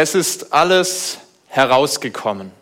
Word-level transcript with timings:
Es 0.00 0.14
ist 0.14 0.52
alles 0.52 1.18
herausgekommen. 1.48 2.52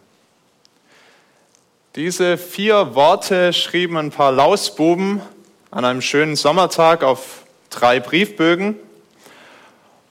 Diese 1.95 2.39
vier 2.39 2.95
Worte 2.95 3.53
schrieben 3.53 3.99
ein 3.99 4.11
paar 4.11 4.33
Lausbuben 4.33 5.21
an 5.71 5.85
einem 5.85 6.01
schönen 6.01 6.35
Sommertag 6.35 7.05
auf 7.05 7.43
drei 7.69 8.01
Briefbögen 8.01 8.77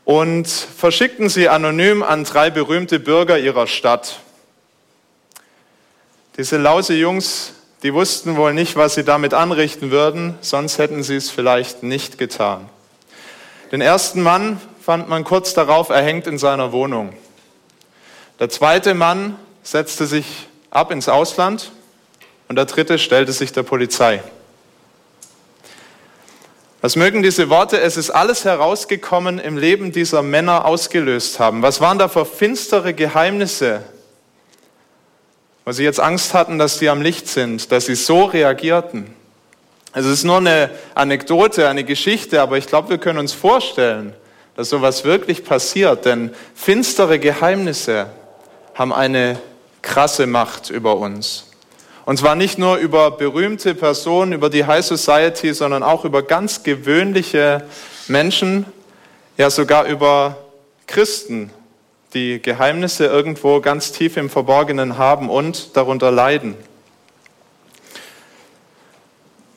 und 0.03 0.47
verschickten 0.47 1.27
sie 1.27 1.49
anonym 1.49 2.03
an 2.03 2.25
drei 2.25 2.51
berühmte 2.51 2.99
Bürger 2.99 3.39
ihrer 3.39 3.65
Stadt. 3.65 4.19
Diese 6.37 6.57
lause 6.57 6.93
Jungs, 6.93 7.53
die 7.81 7.95
wussten 7.95 8.37
wohl 8.37 8.53
nicht, 8.53 8.75
was 8.75 8.93
sie 8.93 9.03
damit 9.03 9.33
anrichten 9.33 9.89
würden, 9.89 10.37
sonst 10.41 10.77
hätten 10.77 11.01
sie 11.01 11.15
es 11.15 11.31
vielleicht 11.31 11.81
nicht 11.81 12.19
getan. 12.19 12.69
Den 13.71 13.81
ersten 13.81 14.21
Mann 14.21 14.61
fand 14.85 15.09
man 15.09 15.23
kurz 15.23 15.55
darauf 15.55 15.89
erhängt 15.89 16.27
in 16.27 16.37
seiner 16.37 16.71
Wohnung. 16.71 17.11
Der 18.39 18.49
zweite 18.49 18.93
Mann 18.93 19.35
setzte 19.63 20.05
sich 20.05 20.47
ab 20.69 20.91
ins 20.91 21.09
Ausland 21.09 21.71
und 22.49 22.55
der 22.55 22.65
dritte 22.65 22.99
stellte 22.99 23.31
sich 23.31 23.51
der 23.51 23.63
Polizei. 23.63 24.21
Was 26.81 26.95
mögen 26.95 27.23
diese 27.23 27.49
Worte, 27.49 27.81
es 27.81 27.97
ist 27.97 28.11
alles 28.11 28.45
herausgekommen, 28.45 29.39
im 29.39 29.57
Leben 29.57 29.91
dieser 29.91 30.21
Männer 30.21 30.65
ausgelöst 30.65 31.39
haben? 31.39 31.63
Was 31.63 31.81
waren 31.81 31.97
da 31.97 32.07
für 32.07 32.23
finstere 32.23 32.93
Geheimnisse, 32.93 33.81
wo 35.65 35.71
sie 35.71 35.83
jetzt 35.83 35.99
Angst 35.99 36.35
hatten, 36.35 36.59
dass 36.59 36.77
sie 36.77 36.89
am 36.89 37.01
Licht 37.01 37.27
sind, 37.27 37.71
dass 37.71 37.87
sie 37.87 37.95
so 37.95 38.25
reagierten? 38.25 39.07
Es 39.93 40.05
ist 40.05 40.25
nur 40.25 40.37
eine 40.37 40.69
Anekdote, 40.93 41.69
eine 41.69 41.85
Geschichte, 41.85 42.39
aber 42.39 42.59
ich 42.59 42.67
glaube, 42.67 42.89
wir 42.89 42.97
können 42.99 43.17
uns 43.17 43.33
vorstellen, 43.33 44.13
dass 44.55 44.69
sowas 44.69 45.03
wirklich 45.03 45.43
passiert, 45.43 46.05
denn 46.05 46.33
finstere 46.53 47.19
Geheimnisse 47.19 48.07
haben 48.73 48.93
eine 48.93 49.39
krasse 49.81 50.27
Macht 50.27 50.69
über 50.69 50.97
uns. 50.97 51.51
Und 52.05 52.17
zwar 52.17 52.35
nicht 52.35 52.57
nur 52.57 52.77
über 52.77 53.11
berühmte 53.11 53.73
Personen, 53.73 54.33
über 54.33 54.49
die 54.49 54.65
High 54.65 54.85
Society, 54.85 55.53
sondern 55.53 55.83
auch 55.83 56.05
über 56.05 56.23
ganz 56.23 56.63
gewöhnliche 56.63 57.65
Menschen, 58.07 58.65
ja 59.37 59.49
sogar 59.49 59.85
über 59.85 60.37
Christen, 60.87 61.49
die 62.13 62.41
Geheimnisse 62.41 63.07
irgendwo 63.07 63.59
ganz 63.59 63.91
tief 63.91 64.17
im 64.17 64.29
Verborgenen 64.29 64.97
haben 64.97 65.29
und 65.29 65.75
darunter 65.75 66.11
leiden. 66.11 66.55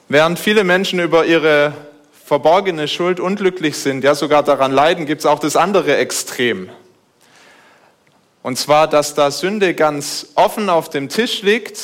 Während 0.08 0.38
viele 0.38 0.64
Menschen 0.64 1.00
über 1.00 1.26
ihre 1.26 1.74
verborgene 2.28 2.88
Schuld 2.88 3.20
unglücklich 3.20 3.78
sind, 3.78 4.04
ja 4.04 4.14
sogar 4.14 4.42
daran 4.42 4.70
leiden, 4.70 5.06
gibt 5.06 5.20
es 5.20 5.26
auch 5.26 5.38
das 5.38 5.56
andere 5.56 5.96
Extrem. 5.96 6.68
Und 8.42 8.58
zwar, 8.58 8.86
dass 8.86 9.14
da 9.14 9.30
Sünde 9.30 9.72
ganz 9.72 10.26
offen 10.34 10.68
auf 10.68 10.90
dem 10.90 11.08
Tisch 11.08 11.40
liegt 11.40 11.80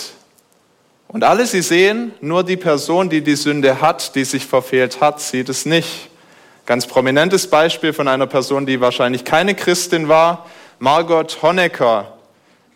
und 1.08 1.24
alle 1.24 1.46
sie 1.46 1.62
sehen, 1.62 2.12
nur 2.20 2.44
die 2.44 2.58
Person, 2.58 3.08
die 3.08 3.22
die 3.22 3.36
Sünde 3.36 3.80
hat, 3.80 4.14
die 4.16 4.24
sich 4.24 4.44
verfehlt 4.44 5.00
hat, 5.00 5.18
sieht 5.18 5.48
es 5.48 5.64
nicht. 5.64 6.10
Ganz 6.66 6.86
prominentes 6.86 7.48
Beispiel 7.48 7.94
von 7.94 8.06
einer 8.06 8.26
Person, 8.26 8.66
die 8.66 8.82
wahrscheinlich 8.82 9.24
keine 9.24 9.54
Christin 9.54 10.08
war, 10.08 10.44
Margot 10.78 11.38
Honecker, 11.40 12.18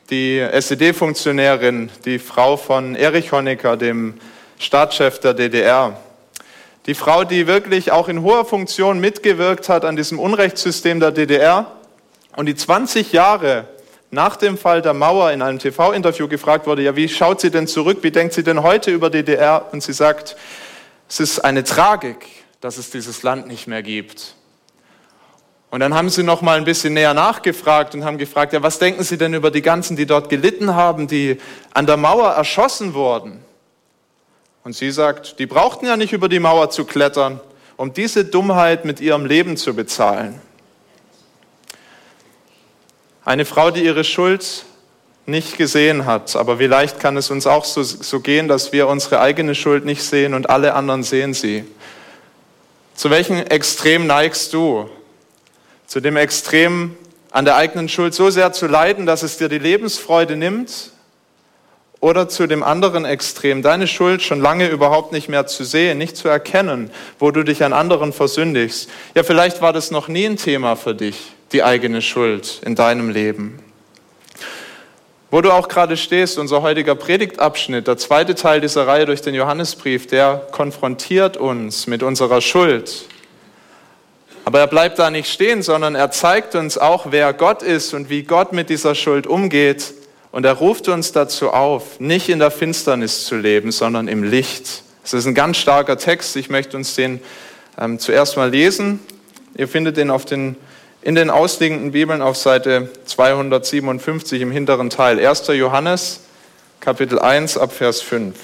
die 0.08 0.39
SED-Funktionärin, 0.39 1.91
die 2.06 2.19
Frau 2.19 2.56
von 2.56 2.94
Erich 2.94 3.30
Honecker, 3.30 3.77
dem 3.77 4.14
Staatschef 4.58 5.19
der 5.19 5.34
DDR. 5.34 6.00
Die 6.89 6.94
Frau, 6.94 7.25
die 7.25 7.47
wirklich 7.47 7.92
auch 7.92 8.08
in 8.08 8.23
hoher 8.23 8.46
Funktion 8.46 8.98
mitgewirkt 8.98 9.68
hat 9.68 9.85
an 9.85 9.95
diesem 9.95 10.18
Unrechtssystem 10.18 11.01
der 11.01 11.12
DDR 11.12 11.70
und 12.35 12.46
die 12.46 12.55
20 12.55 13.12
Jahre 13.12 13.68
nach 14.11 14.36
dem 14.36 14.57
Fall 14.57 14.80
der 14.80 14.95
Mauer 14.95 15.30
in 15.33 15.42
einem 15.42 15.58
TV-Interview 15.58 16.29
gefragt 16.29 16.67
wurde, 16.67 16.80
ja, 16.80 16.96
wie 16.96 17.11
schaut 17.11 17.42
sie 17.42 17.51
denn 17.51 17.67
zurück, 17.67 17.98
wie 18.01 18.11
denkt 18.11 18.33
sie 18.33 18.42
denn 18.42 18.62
heute 18.62 18.90
über 18.90 19.11
DDR? 19.11 19.68
Und 19.70 19.83
sie 19.83 19.92
sagt, 19.92 20.35
es 21.11 21.20
ist 21.20 21.40
eine 21.40 21.62
Tragik, 21.62 22.24
dass 22.62 22.79
es 22.79 22.89
dieses 22.89 23.23
Land 23.23 23.48
nicht 23.48 23.67
mehr 23.67 23.83
gibt. 23.83 24.35
Und 25.70 25.80
dann 25.80 25.92
haben 25.92 26.08
sie 26.08 26.23
noch 26.23 26.41
mal 26.41 26.57
ein 26.57 26.64
bisschen 26.64 26.95
näher 26.95 27.12
nachgefragt 27.12 27.95
und 27.95 28.07
haben 28.07 28.17
gefragt, 28.17 28.55
ja, 28.55 28.62
was 28.62 28.79
denken 28.79 29.05
Sie 29.05 29.18
denn 29.18 29.35
über 29.35 29.51
die 29.51 29.61
ganzen, 29.61 29.95
die 29.95 30.07
dort 30.07 30.30
gelitten 30.30 30.74
haben, 30.74 31.07
die 31.07 31.36
an 31.74 31.85
der 31.85 31.98
Mauer 31.98 32.30
erschossen 32.30 32.95
wurden? 32.95 33.45
Und 34.64 34.74
sie 34.74 34.91
sagt, 34.91 35.39
die 35.39 35.46
brauchten 35.46 35.86
ja 35.86 35.96
nicht 35.96 36.13
über 36.13 36.29
die 36.29 36.41
Mauer 36.41 36.70
zu 36.70 36.85
klettern, 36.85 37.41
um 37.77 37.92
diese 37.92 38.24
Dummheit 38.24 38.85
mit 38.85 39.01
ihrem 39.01 39.24
Leben 39.24 39.57
zu 39.57 39.74
bezahlen. 39.74 40.41
Eine 43.24 43.45
Frau, 43.45 43.70
die 43.70 43.85
ihre 43.85 44.05
Schuld 44.05 44.64
nicht 45.29 45.58
gesehen 45.58 46.07
hat. 46.07 46.35
Aber 46.35 46.58
wie 46.58 46.67
leicht 46.67 46.98
kann 46.98 47.17
es 47.17 47.30
uns 47.30 47.47
auch 47.47 47.64
so, 47.64 47.83
so, 47.83 48.20
gehen, 48.20 48.48
dass 48.48 48.73
wir 48.73 48.89
unsere 48.89 49.20
eigene 49.20 49.55
Schuld 49.55 49.85
nicht 49.85 50.02
sehen 50.02 50.35
und 50.35 50.51
alle 50.51 50.74
anderen 50.74 51.02
sehen 51.02 51.35
sie. 51.35 51.64
Zu 52.95 53.11
welchem 53.11 53.36
Extrem 53.36 54.07
neigst 54.07 54.55
du? 54.55 54.89
Zu 55.86 56.01
dem 56.01 56.17
Extrem, 56.17 56.97
an 57.30 57.45
der 57.45 57.57
eigenen 57.57 57.89
Schuld 57.89 58.14
so 58.14 58.30
sehr 58.30 58.52
zu 58.52 58.67
leiden, 58.67 59.07
dass 59.07 59.23
es 59.23 59.36
dir 59.36 59.48
die 59.48 59.58
Lebensfreude 59.58 60.35
nimmt? 60.35 60.91
Oder 62.01 62.29
zu 62.29 62.47
dem 62.47 62.63
anderen 62.63 63.05
Extrem, 63.05 63.63
deine 63.63 63.89
Schuld 63.89 64.23
schon 64.23 64.41
lange 64.41 64.69
überhaupt 64.69 65.13
nicht 65.13 65.29
mehr 65.29 65.47
zu 65.47 65.64
sehen, 65.64 65.98
nicht 65.98 66.17
zu 66.17 66.29
erkennen, 66.29 66.91
wo 67.19 67.33
du 67.33 67.42
dich 67.42 67.64
an 67.64 67.73
anderen 67.73 68.13
versündigst. 68.13 68.89
Ja, 69.17 69.25
vielleicht 69.25 69.61
war 69.61 69.73
das 69.73 69.91
noch 69.91 70.07
nie 70.07 70.27
ein 70.27 70.36
Thema 70.36 70.77
für 70.77 70.95
dich 70.95 71.33
die 71.53 71.63
eigene 71.63 72.03
Schuld 72.03 72.61
in 72.64 72.75
deinem 72.75 73.11
Leben. 73.11 73.59
Wo 75.31 75.41
du 75.42 75.51
auch 75.51 75.69
gerade 75.69 75.97
stehst, 75.97 76.39
unser 76.39 76.63
heutiger 76.63 76.95
Predigtabschnitt, 76.95 77.86
der 77.86 77.98
zweite 77.98 78.35
Teil 78.35 78.61
dieser 78.61 78.86
Reihe 78.86 79.05
durch 79.05 79.20
den 79.20 79.35
Johannesbrief, 79.35 80.07
der 80.07 80.47
konfrontiert 80.53 81.36
uns 81.36 81.86
mit 81.86 82.03
unserer 82.03 82.41
Schuld. 82.41 83.05
Aber 84.47 84.61
er 84.61 84.67
bleibt 84.67 84.98
da 84.98 85.11
nicht 85.11 85.30
stehen, 85.30 85.63
sondern 85.63 85.95
er 85.95 86.11
zeigt 86.11 86.55
uns 86.55 86.79
auch, 86.79 87.09
wer 87.11 87.35
Gott 87.35 87.63
ist 87.63 87.92
und 87.92 88.09
wie 88.09 88.23
Gott 88.23 88.55
mit 88.55 88.70
dieser 88.70 88.95
Schuld 88.95 89.27
umgeht. 89.27 89.92
Und 90.30 90.44
er 90.44 90.52
ruft 90.52 90.89
uns 90.89 91.12
dazu 91.12 91.50
auf, 91.50 92.00
nicht 92.00 92.28
in 92.28 92.39
der 92.39 92.50
Finsternis 92.50 93.24
zu 93.24 93.36
leben, 93.36 93.72
sondern 93.72 94.08
im 94.08 94.22
Licht. 94.22 94.83
Das 95.02 95.14
ist 95.14 95.27
ein 95.27 95.34
ganz 95.34 95.56
starker 95.56 95.96
Text. 95.96 96.36
Ich 96.36 96.50
möchte 96.50 96.77
uns 96.77 96.94
den 96.94 97.20
ähm, 97.78 97.98
zuerst 97.98 98.36
mal 98.36 98.50
lesen. 98.50 99.00
Ihr 99.56 99.68
findet 99.68 99.96
den 99.96 100.11
auf 100.11 100.24
den 100.24 100.56
in 101.00 101.14
den 101.14 101.30
ausliegenden 101.30 101.92
Bibeln 101.92 102.22
auf 102.22 102.36
Seite 102.36 102.90
257 103.05 104.42
im 104.42 104.50
hinteren 104.50 104.90
Teil. 104.90 105.24
1. 105.24 105.46
Johannes, 105.48 106.20
Kapitel 106.80 107.18
1 107.18 107.56
ab 107.56 107.72
Vers 107.72 108.02
5. 108.02 108.34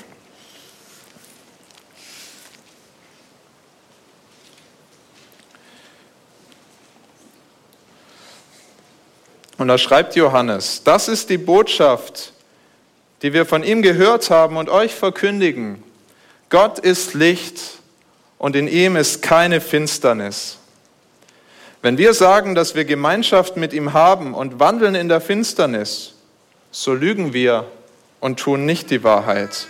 Und 9.64 9.68
da 9.68 9.78
schreibt 9.78 10.14
Johannes, 10.14 10.82
das 10.84 11.08
ist 11.08 11.30
die 11.30 11.38
Botschaft, 11.38 12.34
die 13.22 13.32
wir 13.32 13.46
von 13.46 13.64
ihm 13.64 13.80
gehört 13.80 14.28
haben 14.28 14.58
und 14.58 14.68
euch 14.68 14.94
verkündigen. 14.94 15.82
Gott 16.50 16.78
ist 16.78 17.14
Licht 17.14 17.58
und 18.36 18.56
in 18.56 18.68
ihm 18.68 18.94
ist 18.94 19.22
keine 19.22 19.62
Finsternis. 19.62 20.58
Wenn 21.80 21.96
wir 21.96 22.12
sagen, 22.12 22.54
dass 22.54 22.74
wir 22.74 22.84
Gemeinschaft 22.84 23.56
mit 23.56 23.72
ihm 23.72 23.94
haben 23.94 24.34
und 24.34 24.60
wandeln 24.60 24.94
in 24.94 25.08
der 25.08 25.22
Finsternis, 25.22 26.12
so 26.70 26.92
lügen 26.92 27.32
wir 27.32 27.64
und 28.20 28.38
tun 28.38 28.66
nicht 28.66 28.90
die 28.90 29.02
Wahrheit. 29.02 29.66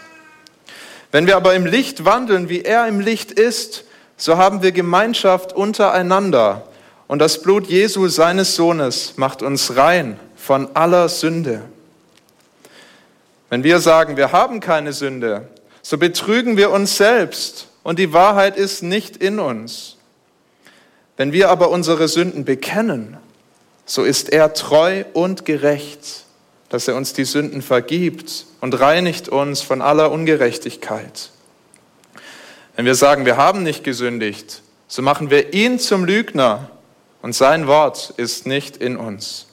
Wenn 1.13 1.29
wir 1.29 1.37
aber 1.37 1.55
im 1.55 1.67
Licht 1.67 2.05
wandeln, 2.05 2.49
wie 2.49 2.63
er 2.63 2.89
im 2.89 2.99
Licht 2.99 3.31
ist, 3.31 3.85
so 4.17 4.39
haben 4.39 4.61
wir 4.61 4.73
Gemeinschaft 4.73 5.53
untereinander. 5.53 6.67
Und 7.07 7.19
das 7.19 7.43
Blut 7.43 7.67
Jesu, 7.67 8.09
seines 8.09 8.57
Sohnes, 8.57 9.15
macht 9.17 9.43
uns 9.43 9.77
rein 9.77 10.19
von 10.37 10.75
aller 10.75 11.09
Sünde. 11.09 11.63
Wenn 13.51 13.63
wir 13.63 13.81
sagen, 13.81 14.17
wir 14.17 14.33
haben 14.33 14.61
keine 14.61 14.93
Sünde, 14.93 15.49
so 15.83 15.99
betrügen 15.99 16.57
wir 16.57 16.71
uns 16.71 16.97
selbst 16.97 17.69
und 17.83 17.99
die 17.99 18.13
Wahrheit 18.13 18.57
ist 18.57 18.83
nicht 18.83 19.19
in 19.19 19.39
uns. 19.39 19.97
Wenn 21.17 21.33
wir 21.33 21.51
aber 21.51 21.71
unsere 21.71 22.09
Sünden 22.09 22.45
bekennen, 22.45 23.17
so 23.87 24.03
ist 24.03 24.33
er 24.33 24.55
treu 24.55 25.05
und 25.13 25.45
gerecht, 25.45 26.25
dass 26.71 26.89
er 26.89 26.97
uns 26.97 27.13
die 27.13 27.25
Sünden 27.25 27.63
vergibt 27.63 28.47
und 28.61 28.81
reinigt 28.81 29.29
uns 29.29 29.61
von 29.61 29.83
aller 29.83 30.11
Ungerechtigkeit. 30.11 31.31
Wenn 32.75 32.87
wir 32.87 32.95
sagen, 32.97 33.27
wir 33.27 33.37
haben 33.37 33.63
nicht 33.63 33.85
gesündigt, 33.85 34.63
so 34.89 35.03
machen 35.03 35.31
wir 35.31 35.55
ihn 35.55 35.79
zum 35.79 36.05
Lügner 36.05 36.71
und 37.25 37.35
sein 37.35 37.67
Wort 37.67 38.13
ist 38.19 38.47
nicht 38.47 38.77
in 38.77 38.99
uns. 38.99 39.47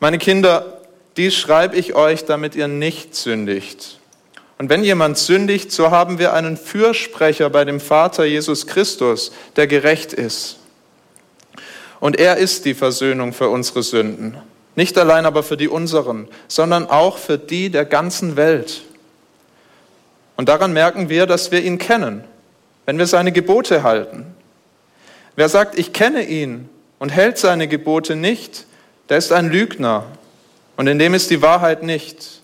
Meine 0.00 0.18
Kinder, 0.18 0.82
dies 1.16 1.34
schreibe 1.34 1.76
ich 1.76 1.94
euch, 1.94 2.26
damit 2.26 2.54
ihr 2.54 2.68
nicht 2.68 3.14
sündigt. 3.14 3.98
Und 4.58 4.68
wenn 4.68 4.84
jemand 4.84 5.16
sündigt, 5.16 5.72
so 5.72 5.90
haben 5.90 6.18
wir 6.18 6.34
einen 6.34 6.58
Fürsprecher 6.58 7.48
bei 7.48 7.64
dem 7.64 7.80
Vater 7.80 8.26
Jesus 8.26 8.66
Christus, 8.66 9.32
der 9.56 9.66
gerecht 9.66 10.12
ist. 10.12 10.58
Und 12.00 12.18
er 12.18 12.36
ist 12.36 12.66
die 12.66 12.74
Versöhnung 12.74 13.32
für 13.32 13.48
unsere 13.48 13.82
Sünden. 13.82 14.36
Nicht 14.76 14.98
allein 14.98 15.24
aber 15.24 15.42
für 15.42 15.56
die 15.56 15.68
unseren, 15.68 16.28
sondern 16.48 16.86
auch 16.86 17.16
für 17.16 17.38
die 17.38 17.70
der 17.70 17.86
ganzen 17.86 18.36
Welt. 18.36 18.82
Und 20.36 20.50
daran 20.50 20.74
merken 20.74 21.08
wir, 21.08 21.24
dass 21.24 21.50
wir 21.50 21.62
ihn 21.62 21.78
kennen, 21.78 22.24
wenn 22.84 22.98
wir 22.98 23.06
seine 23.06 23.32
Gebote 23.32 23.82
halten. 23.82 24.34
Wer 25.36 25.48
sagt, 25.48 25.78
ich 25.78 25.92
kenne 25.92 26.24
ihn 26.24 26.68
und 26.98 27.10
hält 27.10 27.38
seine 27.38 27.68
Gebote 27.68 28.16
nicht, 28.16 28.66
der 29.08 29.18
ist 29.18 29.32
ein 29.32 29.50
Lügner 29.50 30.06
und 30.76 30.86
in 30.86 30.98
dem 30.98 31.14
ist 31.14 31.30
die 31.30 31.42
Wahrheit 31.42 31.82
nicht. 31.82 32.40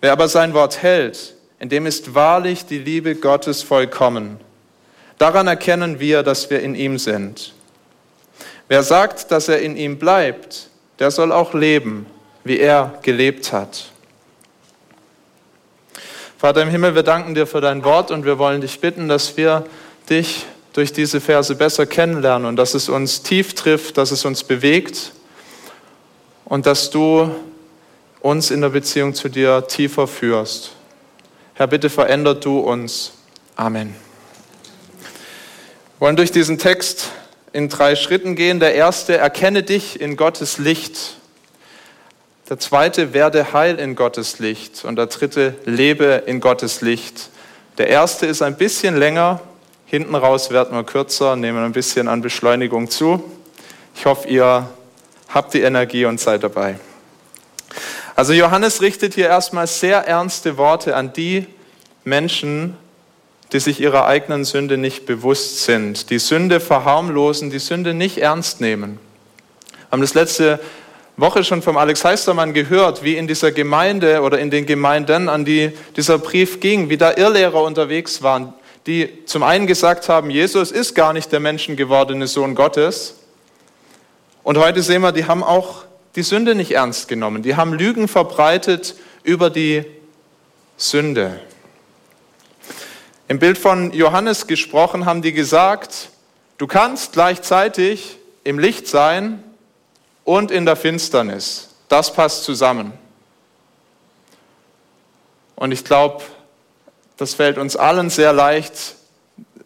Wer 0.00 0.12
aber 0.12 0.28
sein 0.28 0.54
Wort 0.54 0.82
hält, 0.82 1.34
in 1.58 1.68
dem 1.68 1.86
ist 1.86 2.14
wahrlich 2.14 2.66
die 2.66 2.78
Liebe 2.78 3.14
Gottes 3.14 3.62
vollkommen. 3.62 4.40
Daran 5.18 5.46
erkennen 5.46 6.00
wir, 6.00 6.22
dass 6.22 6.48
wir 6.48 6.60
in 6.60 6.74
ihm 6.74 6.98
sind. 6.98 7.52
Wer 8.68 8.82
sagt, 8.82 9.30
dass 9.30 9.48
er 9.48 9.60
in 9.60 9.76
ihm 9.76 9.98
bleibt, 9.98 10.68
der 10.98 11.10
soll 11.10 11.32
auch 11.32 11.54
leben, 11.54 12.06
wie 12.44 12.58
er 12.58 12.98
gelebt 13.02 13.52
hat. 13.52 13.90
Vater 16.38 16.62
im 16.62 16.70
Himmel, 16.70 16.94
wir 16.94 17.02
danken 17.02 17.34
dir 17.34 17.46
für 17.46 17.60
dein 17.60 17.84
Wort 17.84 18.10
und 18.10 18.24
wir 18.24 18.38
wollen 18.38 18.62
dich 18.62 18.80
bitten, 18.80 19.08
dass 19.08 19.36
wir 19.36 19.66
dich 20.08 20.46
durch 20.72 20.92
diese 20.92 21.20
Verse 21.20 21.54
besser 21.54 21.86
kennenlernen 21.86 22.46
und 22.46 22.56
dass 22.56 22.74
es 22.74 22.88
uns 22.88 23.22
tief 23.22 23.54
trifft, 23.54 23.98
dass 23.98 24.10
es 24.10 24.24
uns 24.24 24.44
bewegt 24.44 25.12
und 26.44 26.66
dass 26.66 26.90
du 26.90 27.30
uns 28.20 28.50
in 28.50 28.60
der 28.60 28.68
Beziehung 28.68 29.14
zu 29.14 29.28
dir 29.28 29.66
tiefer 29.66 30.06
führst. 30.06 30.72
Herr, 31.54 31.66
bitte 31.66 31.90
veränder 31.90 32.34
du 32.34 32.60
uns. 32.60 33.12
Amen. 33.56 33.94
Wir 35.98 36.06
wollen 36.06 36.16
durch 36.16 36.32
diesen 36.32 36.58
Text 36.58 37.10
in 37.52 37.68
drei 37.68 37.96
Schritten 37.96 38.36
gehen. 38.36 38.60
Der 38.60 38.74
erste, 38.74 39.16
erkenne 39.16 39.62
dich 39.62 40.00
in 40.00 40.16
Gottes 40.16 40.58
Licht. 40.58 41.16
Der 42.48 42.58
zweite, 42.58 43.12
werde 43.12 43.52
heil 43.52 43.78
in 43.78 43.96
Gottes 43.96 44.38
Licht. 44.38 44.84
Und 44.84 44.96
der 44.96 45.06
dritte, 45.06 45.54
lebe 45.64 46.22
in 46.26 46.40
Gottes 46.40 46.80
Licht. 46.80 47.28
Der 47.78 47.88
erste 47.88 48.26
ist 48.26 48.42
ein 48.42 48.56
bisschen 48.56 48.96
länger. 48.96 49.40
Hinten 49.90 50.14
raus 50.14 50.52
werden 50.52 50.76
wir 50.76 50.84
kürzer, 50.84 51.34
nehmen 51.34 51.64
ein 51.64 51.72
bisschen 51.72 52.06
an 52.06 52.20
Beschleunigung 52.20 52.88
zu. 52.88 53.24
Ich 53.96 54.06
hoffe, 54.06 54.28
ihr 54.28 54.68
habt 55.28 55.52
die 55.52 55.62
Energie 55.62 56.04
und 56.04 56.20
seid 56.20 56.44
dabei. 56.44 56.78
Also 58.14 58.32
Johannes 58.32 58.82
richtet 58.82 59.14
hier 59.14 59.26
erstmal 59.26 59.66
sehr 59.66 60.06
ernste 60.06 60.56
Worte 60.56 60.94
an 60.94 61.12
die 61.12 61.44
Menschen, 62.04 62.76
die 63.52 63.58
sich 63.58 63.80
ihrer 63.80 64.06
eigenen 64.06 64.44
Sünde 64.44 64.76
nicht 64.76 65.06
bewusst 65.06 65.64
sind, 65.64 66.10
die 66.10 66.20
Sünde 66.20 66.60
verharmlosen, 66.60 67.50
die 67.50 67.58
Sünde 67.58 67.92
nicht 67.92 68.18
ernst 68.18 68.60
nehmen. 68.60 69.00
Wir 69.72 69.90
haben 69.90 70.02
das 70.02 70.14
letzte 70.14 70.60
Woche 71.16 71.42
schon 71.42 71.62
vom 71.62 71.76
Alex 71.76 72.04
Heistermann 72.04 72.54
gehört, 72.54 73.02
wie 73.02 73.16
in 73.16 73.26
dieser 73.26 73.50
Gemeinde 73.50 74.22
oder 74.22 74.38
in 74.38 74.52
den 74.52 74.66
Gemeinden, 74.66 75.28
an 75.28 75.44
die 75.44 75.72
dieser 75.96 76.18
Brief 76.18 76.60
ging, 76.60 76.90
wie 76.90 76.96
da 76.96 77.16
Irrlehrer 77.16 77.64
unterwegs 77.64 78.22
waren, 78.22 78.54
die 78.86 79.24
zum 79.26 79.42
einen 79.42 79.66
gesagt 79.66 80.08
haben, 80.08 80.30
Jesus 80.30 80.70
ist 80.70 80.94
gar 80.94 81.12
nicht 81.12 81.32
der 81.32 81.40
menschengewordene 81.40 82.26
Sohn 82.26 82.54
Gottes. 82.54 83.16
Und 84.42 84.58
heute 84.58 84.82
sehen 84.82 85.02
wir, 85.02 85.12
die 85.12 85.26
haben 85.26 85.44
auch 85.44 85.84
die 86.16 86.22
Sünde 86.22 86.54
nicht 86.54 86.72
ernst 86.72 87.08
genommen. 87.08 87.42
Die 87.42 87.56
haben 87.56 87.72
Lügen 87.72 88.08
verbreitet 88.08 88.94
über 89.22 89.50
die 89.50 89.84
Sünde. 90.76 91.40
Im 93.28 93.38
Bild 93.38 93.58
von 93.58 93.92
Johannes 93.92 94.46
gesprochen 94.46 95.06
haben 95.06 95.22
die 95.22 95.32
gesagt, 95.32 96.08
du 96.58 96.66
kannst 96.66 97.12
gleichzeitig 97.12 98.18
im 98.42 98.58
Licht 98.58 98.88
sein 98.88 99.42
und 100.24 100.50
in 100.50 100.64
der 100.64 100.74
Finsternis. 100.74 101.68
Das 101.88 102.12
passt 102.12 102.44
zusammen. 102.44 102.92
Und 105.54 105.72
ich 105.72 105.84
glaube, 105.84 106.24
das 107.20 107.34
fällt 107.34 107.58
uns 107.58 107.76
allen 107.76 108.08
sehr 108.08 108.32
leicht 108.32 108.94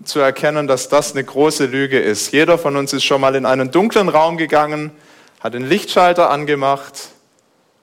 zu 0.02 0.18
erkennen, 0.18 0.66
dass 0.66 0.88
das 0.88 1.12
eine 1.12 1.22
große 1.22 1.66
Lüge 1.66 2.00
ist. 2.00 2.32
Jeder 2.32 2.58
von 2.58 2.76
uns 2.76 2.92
ist 2.92 3.04
schon 3.04 3.20
mal 3.20 3.36
in 3.36 3.46
einen 3.46 3.70
dunklen 3.70 4.08
Raum 4.08 4.36
gegangen, 4.36 4.90
hat 5.38 5.54
den 5.54 5.64
Lichtschalter 5.64 6.30
angemacht 6.30 7.10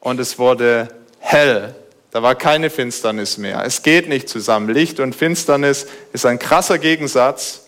und 0.01 0.19
es 0.19 0.37
wurde 0.37 0.89
hell. 1.19 1.73
Da 2.11 2.21
war 2.21 2.35
keine 2.35 2.69
Finsternis 2.69 3.37
mehr. 3.37 3.63
Es 3.63 3.81
geht 3.81 4.09
nicht 4.09 4.27
zusammen. 4.27 4.67
Licht 4.67 4.99
und 4.99 5.15
Finsternis 5.15 5.87
ist 6.11 6.25
ein 6.25 6.37
krasser 6.37 6.77
Gegensatz. 6.77 7.67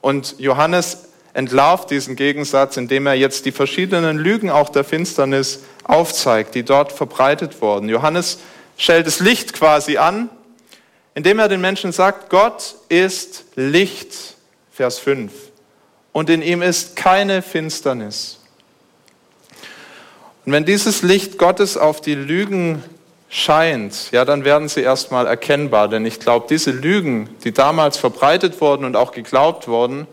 Und 0.00 0.34
Johannes 0.40 1.04
entlarvt 1.34 1.92
diesen 1.92 2.16
Gegensatz, 2.16 2.76
indem 2.76 3.06
er 3.06 3.14
jetzt 3.14 3.46
die 3.46 3.52
verschiedenen 3.52 4.18
Lügen 4.18 4.50
auch 4.50 4.70
der 4.70 4.82
Finsternis 4.82 5.60
aufzeigt, 5.84 6.56
die 6.56 6.64
dort 6.64 6.90
verbreitet 6.90 7.62
wurden. 7.62 7.88
Johannes 7.88 8.40
stellt 8.76 9.06
das 9.06 9.20
Licht 9.20 9.52
quasi 9.52 9.98
an, 9.98 10.30
indem 11.18 11.40
er 11.40 11.48
den 11.48 11.60
Menschen 11.60 11.90
sagt, 11.90 12.30
Gott 12.30 12.76
ist 12.88 13.46
Licht, 13.56 14.36
Vers 14.70 15.00
5. 15.00 15.32
Und 16.12 16.30
in 16.30 16.42
ihm 16.42 16.62
ist 16.62 16.94
keine 16.94 17.42
Finsternis. 17.42 18.38
Und 20.46 20.52
wenn 20.52 20.64
dieses 20.64 21.02
Licht 21.02 21.36
Gottes 21.36 21.76
auf 21.76 22.00
die 22.00 22.14
Lügen 22.14 22.84
scheint, 23.28 24.12
ja, 24.12 24.24
dann 24.24 24.44
werden 24.44 24.68
sie 24.68 24.82
erstmal 24.82 25.26
erkennbar. 25.26 25.88
Denn 25.88 26.06
ich 26.06 26.20
glaube, 26.20 26.46
diese 26.48 26.70
Lügen, 26.70 27.28
die 27.42 27.50
damals 27.50 27.96
verbreitet 27.96 28.60
wurden 28.60 28.84
und 28.84 28.94
auch 28.94 29.10
geglaubt 29.10 29.66
wurden, 29.66 30.06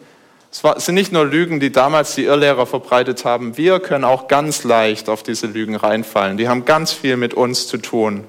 es 0.50 0.86
sind 0.86 0.96
nicht 0.96 1.12
nur 1.12 1.26
Lügen, 1.26 1.60
die 1.60 1.72
damals 1.72 2.16
die 2.16 2.24
Irrlehrer 2.24 2.66
verbreitet 2.66 3.26
haben. 3.26 3.58
Wir 3.58 3.80
können 3.80 4.06
auch 4.06 4.28
ganz 4.28 4.64
leicht 4.64 5.08
auf 5.08 5.22
diese 5.22 5.46
Lügen 5.46 5.76
reinfallen. 5.76 6.38
Die 6.38 6.50
haben 6.50 6.66
ganz 6.66 6.94
viel 6.94 7.16
mit 7.16 7.36
uns 7.36 7.68
zu 7.68 7.78
tun, 7.78 8.24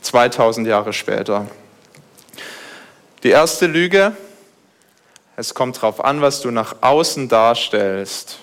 2000 0.00 0.66
Jahre 0.66 0.94
später. 0.94 1.46
Die 3.22 3.30
erste 3.30 3.66
Lüge, 3.66 4.12
es 5.36 5.54
kommt 5.54 5.76
darauf 5.76 6.04
an, 6.04 6.20
was 6.20 6.42
du 6.42 6.50
nach 6.50 6.76
außen 6.82 7.28
darstellst. 7.28 8.38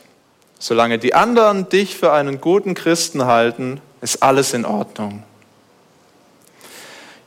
Solange 0.58 0.98
die 0.98 1.14
anderen 1.14 1.70
dich 1.70 1.96
für 1.96 2.12
einen 2.12 2.42
guten 2.42 2.74
Christen 2.74 3.26
halten, 3.26 3.82
ist 4.02 4.24
alles 4.24 4.54
in 4.54 4.66
Ordnung. 4.66 5.24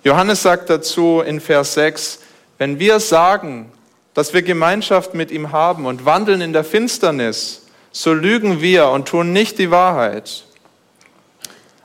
Johannes 0.03 0.43
sagt 0.43 0.71
dazu 0.71 1.21
in 1.21 1.41
Vers 1.41 1.75
6, 1.75 2.21
wenn 2.59 2.79
wir 2.79 2.99
sagen, 3.01 3.71
dass 4.15 4.33
wir 4.33 4.43
Gemeinschaft 4.43 5.15
mit 5.15 5.31
ihm 5.31 5.53
haben 5.53 5.87
und 5.87 6.05
wandeln 6.05 6.41
in 6.41 6.53
der 6.53 6.65
Finsternis, 6.65 7.67
so 7.93 8.13
lügen 8.13 8.61
wir 8.61 8.89
und 8.89 9.09
tun 9.09 9.33
nicht 9.33 9.59
die 9.59 9.71
Wahrheit. 9.71 10.45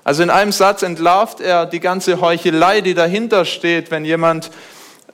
Also 0.03 0.24
in 0.24 0.29
einem 0.29 0.51
Satz 0.51 0.81
entlarvt 0.81 1.39
er 1.39 1.65
die 1.65 1.79
ganze 1.79 2.21
Heuchelei, 2.21 2.81
die 2.81 2.93
dahinter 2.93 3.45
steht, 3.45 3.91
wenn 3.91 4.05
jemand 4.05 4.50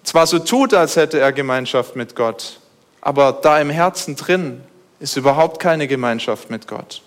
zwar 0.08 0.26
so 0.26 0.40
tut, 0.40 0.74
als 0.74 0.96
hätte 0.96 1.20
er 1.20 1.34
Gemeinschaft 1.34 1.98
mit 1.98 2.16
Gott, 2.16 2.60
aber 3.02 3.34
da 3.34 3.60
im 3.60 3.70
Herzen 3.70 4.16
drin 4.16 4.62
ist 5.02 5.18
überhaupt 5.18 5.60
keine 5.60 5.86
Gemeinschaft 5.86 6.50
mit 6.50 6.66
Gott. 6.66 7.02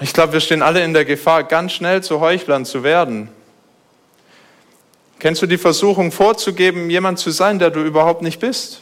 Ich 0.00 0.14
glaube, 0.14 0.32
wir 0.32 0.40
stehen 0.40 0.62
alle 0.62 0.82
in 0.82 0.94
der 0.94 1.04
Gefahr, 1.04 1.44
ganz 1.44 1.72
schnell 1.72 2.02
zu 2.02 2.20
Heuchlern 2.20 2.64
zu 2.64 2.82
werden. 2.82 3.28
Kennst 5.18 5.42
du 5.42 5.46
die 5.46 5.58
Versuchung 5.58 6.10
vorzugeben, 6.10 6.88
jemand 6.88 7.18
zu 7.18 7.30
sein, 7.30 7.58
der 7.58 7.70
du 7.70 7.80
überhaupt 7.84 8.22
nicht 8.22 8.40
bist? 8.40 8.80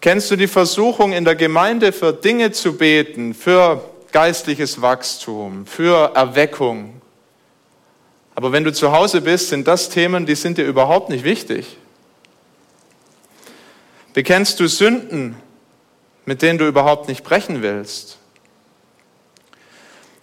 Kennst 0.00 0.30
du 0.30 0.36
die 0.36 0.48
Versuchung 0.48 1.12
in 1.12 1.26
der 1.26 1.36
Gemeinde 1.36 1.92
für 1.92 2.14
Dinge 2.14 2.52
zu 2.52 2.76
beten, 2.76 3.34
für 3.34 3.84
geistliches 4.12 4.80
Wachstum, 4.80 5.66
für 5.66 6.12
Erweckung? 6.14 7.02
Aber 8.34 8.52
wenn 8.52 8.64
du 8.64 8.72
zu 8.72 8.92
Hause 8.92 9.20
bist, 9.20 9.48
sind 9.48 9.68
das 9.68 9.88
Themen, 9.88 10.26
die 10.26 10.34
sind 10.34 10.58
dir 10.58 10.64
überhaupt 10.64 11.08
nicht 11.08 11.24
wichtig. 11.24 11.76
Bekennst 14.12 14.60
du 14.60 14.68
Sünden, 14.68 15.36
mit 16.24 16.42
denen 16.42 16.58
du 16.58 16.66
überhaupt 16.66 17.08
nicht 17.08 17.22
brechen 17.22 17.62
willst? 17.62 18.18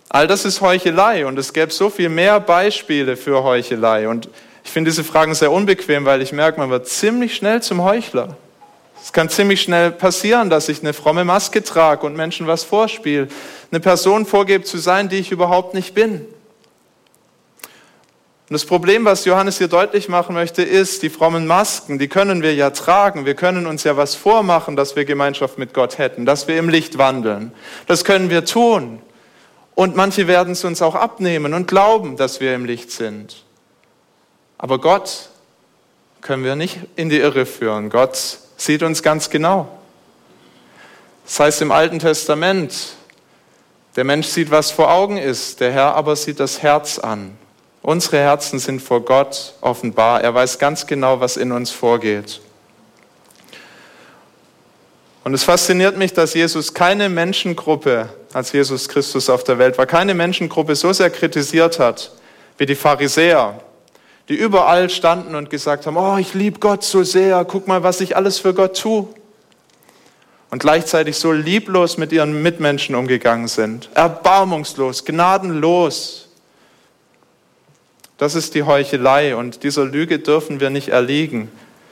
All 0.09 0.27
das 0.27 0.43
ist 0.43 0.59
Heuchelei 0.59 1.25
und 1.25 1.39
es 1.39 1.53
gäbe 1.53 1.71
so 1.71 1.89
viel 1.89 2.09
mehr 2.09 2.39
Beispiele 2.41 3.15
für 3.15 3.43
Heuchelei. 3.43 4.09
Und 4.09 4.27
ich 4.63 4.71
finde 4.71 4.91
diese 4.91 5.05
Fragen 5.05 5.33
sehr 5.35 5.51
unbequem, 5.51 6.03
weil 6.03 6.21
ich 6.21 6.33
merke, 6.33 6.59
man 6.59 6.69
wird 6.69 6.87
ziemlich 6.87 7.35
schnell 7.35 7.61
zum 7.61 7.81
Heuchler. 7.83 8.35
Es 9.01 9.13
kann 9.13 9.29
ziemlich 9.29 9.61
schnell 9.61 9.91
passieren, 9.91 10.49
dass 10.49 10.69
ich 10.69 10.81
eine 10.81 10.93
fromme 10.93 11.23
Maske 11.23 11.63
trage 11.63 12.05
und 12.05 12.15
Menschen 12.15 12.45
was 12.45 12.63
vorspiele, 12.63 13.29
eine 13.71 13.79
Person 13.79 14.25
vorgebe 14.25 14.63
zu 14.63 14.77
sein, 14.77 15.09
die 15.09 15.17
ich 15.17 15.31
überhaupt 15.31 15.73
nicht 15.73 15.93
bin. 15.93 16.25
Und 18.51 18.55
das 18.55 18.65
Problem, 18.65 19.05
was 19.05 19.23
Johannes 19.23 19.59
hier 19.59 19.69
deutlich 19.69 20.09
machen 20.09 20.35
möchte, 20.35 20.61
ist, 20.61 21.03
die 21.03 21.09
frommen 21.09 21.47
Masken, 21.47 21.99
die 21.99 22.09
können 22.09 22.43
wir 22.43 22.53
ja 22.53 22.71
tragen. 22.71 23.25
Wir 23.25 23.33
können 23.33 23.65
uns 23.65 23.85
ja 23.85 23.95
was 23.95 24.15
vormachen, 24.15 24.75
dass 24.75 24.97
wir 24.97 25.05
Gemeinschaft 25.05 25.57
mit 25.57 25.73
Gott 25.73 25.99
hätten, 25.99 26.25
dass 26.25 26.49
wir 26.49 26.59
im 26.59 26.67
Licht 26.67 26.97
wandeln. 26.97 27.53
Das 27.87 28.03
können 28.03 28.29
wir 28.29 28.43
tun. 28.43 29.01
Und 29.73 29.95
manche 29.95 30.27
werden 30.27 30.51
es 30.51 30.65
uns 30.65 30.81
auch 30.81 30.95
abnehmen 30.95 31.53
und 31.53 31.69
glauben, 31.69 32.17
dass 32.17 32.41
wir 32.41 32.53
im 32.53 32.65
Licht 32.65 32.91
sind. 32.91 33.45
Aber 34.57 34.79
Gott 34.79 35.29
können 36.19 36.43
wir 36.43 36.57
nicht 36.57 36.77
in 36.97 37.07
die 37.07 37.19
Irre 37.19 37.45
führen. 37.45 37.89
Gott 37.89 38.37
sieht 38.57 38.83
uns 38.83 39.01
ganz 39.01 39.29
genau. 39.29 39.69
Das 41.23 41.39
heißt 41.39 41.61
im 41.61 41.71
Alten 41.71 41.99
Testament, 41.99 42.95
der 43.95 44.03
Mensch 44.03 44.27
sieht, 44.27 44.51
was 44.51 44.71
vor 44.71 44.91
Augen 44.91 45.15
ist, 45.15 45.61
der 45.61 45.71
Herr 45.71 45.95
aber 45.95 46.17
sieht 46.17 46.41
das 46.41 46.61
Herz 46.61 46.99
an. 46.99 47.37
Unsere 47.81 48.17
Herzen 48.17 48.59
sind 48.59 48.81
vor 48.81 49.01
Gott 49.01 49.55
offenbar. 49.61 50.21
Er 50.21 50.33
weiß 50.33 50.59
ganz 50.59 50.85
genau, 50.85 51.19
was 51.19 51.37
in 51.37 51.51
uns 51.51 51.71
vorgeht. 51.71 52.39
Und 55.23 55.33
es 55.33 55.43
fasziniert 55.43 55.97
mich, 55.97 56.13
dass 56.13 56.33
Jesus 56.33 56.73
keine 56.73 57.09
Menschengruppe, 57.09 58.09
als 58.33 58.51
Jesus 58.51 58.89
Christus 58.89 59.29
auf 59.29 59.43
der 59.43 59.57
Welt 59.57 59.77
war, 59.77 59.85
keine 59.85 60.13
Menschengruppe 60.13 60.75
so 60.75 60.93
sehr 60.93 61.09
kritisiert 61.09 61.79
hat 61.79 62.11
wie 62.57 62.65
die 62.67 62.75
Pharisäer, 62.75 63.59
die 64.29 64.35
überall 64.35 64.89
standen 64.91 65.33
und 65.33 65.49
gesagt 65.49 65.87
haben, 65.87 65.97
oh, 65.97 66.17
ich 66.17 66.35
liebe 66.35 66.59
Gott 66.59 66.83
so 66.83 67.01
sehr, 67.01 67.43
guck 67.45 67.67
mal, 67.67 67.81
was 67.81 68.01
ich 68.01 68.15
alles 68.15 68.37
für 68.37 68.53
Gott 68.53 68.79
tue. 68.79 69.07
Und 70.51 70.59
gleichzeitig 70.59 71.17
so 71.17 71.31
lieblos 71.31 71.97
mit 71.97 72.11
ihren 72.11 72.43
Mitmenschen 72.43 72.93
umgegangen 72.93 73.47
sind, 73.47 73.89
erbarmungslos, 73.95 75.05
gnadenlos. 75.05 76.27
Das 78.21 78.35
ist 78.35 78.53
die 78.53 78.61
Heuchelei 78.61 79.35
und 79.35 79.63
dieser 79.63 79.83
Lüge 79.83 80.19
dürfen 80.19 80.59
wir 80.59 80.69
nicht 80.69 80.89
erliegen. 80.89 81.51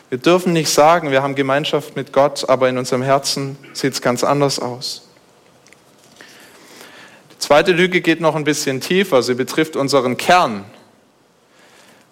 Wir 0.10 0.20
dürfen 0.20 0.54
nicht 0.54 0.70
sagen, 0.70 1.10
wir 1.10 1.24
haben 1.24 1.34
Gemeinschaft 1.34 1.96
mit 1.96 2.14
Gott, 2.14 2.48
aber 2.48 2.70
in 2.70 2.78
unserem 2.78 3.02
Herzen 3.02 3.58
sieht 3.74 3.94
es 3.94 4.02
ganz 4.04 4.24
anders 4.24 4.60
aus. 4.60 5.10
Die 7.34 7.40
zweite 7.40 7.72
Lüge 7.72 8.02
geht 8.02 8.22
noch 8.22 8.36
ein 8.36 8.44
bisschen 8.44 8.80
tiefer. 8.80 9.24
Sie 9.24 9.34
betrifft 9.34 9.76
unseren 9.76 10.18
Kern. 10.18 10.66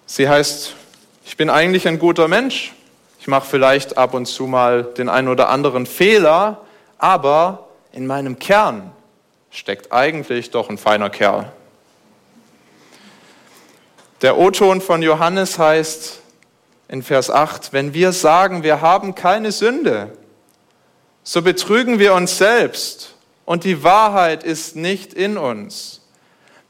Sie 0.06 0.28
heißt, 0.28 0.74
ich 1.24 1.36
bin 1.36 1.48
eigentlich 1.48 1.86
ein 1.86 2.00
guter 2.00 2.26
Mensch. 2.26 2.74
Ich 3.20 3.28
mache 3.28 3.48
vielleicht 3.48 3.98
ab 3.98 4.14
und 4.14 4.26
zu 4.26 4.48
mal 4.48 4.82
den 4.82 5.08
einen 5.08 5.28
oder 5.28 5.48
anderen 5.48 5.86
Fehler, 5.86 6.62
aber 6.98 7.68
in 7.92 8.04
meinem 8.04 8.40
Kern 8.40 8.90
steckt 9.52 9.92
eigentlich 9.92 10.50
doch 10.50 10.70
ein 10.70 10.76
feiner 10.76 11.08
Kerl. 11.08 11.52
Der 14.20 14.36
O-Ton 14.36 14.80
von 14.80 15.00
Johannes 15.00 15.60
heißt, 15.60 16.18
in 16.88 17.02
Vers 17.04 17.30
8, 17.30 17.72
wenn 17.72 17.94
wir 17.94 18.12
sagen, 18.12 18.64
wir 18.64 18.80
haben 18.80 19.14
keine 19.14 19.52
Sünde, 19.52 20.12
so 21.22 21.42
betrügen 21.42 22.00
wir 22.00 22.14
uns 22.14 22.36
selbst 22.38 23.14
und 23.44 23.62
die 23.62 23.84
Wahrheit 23.84 24.42
ist 24.42 24.74
nicht 24.74 25.14
in 25.14 25.38
uns. 25.38 26.00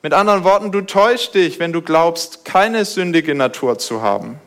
Mit 0.02 0.12
anderen 0.12 0.45
Worten, 0.45 0.73
du 0.73 0.83
täuschst 0.83 1.35
dich, 1.35 1.59
wenn 1.59 1.73
du 1.73 1.81
glaubst, 1.81 2.45
keine 2.45 2.85
sündige 2.85 3.35
Natur 3.35 3.78
zu 3.78 4.02
haben. 4.02 4.38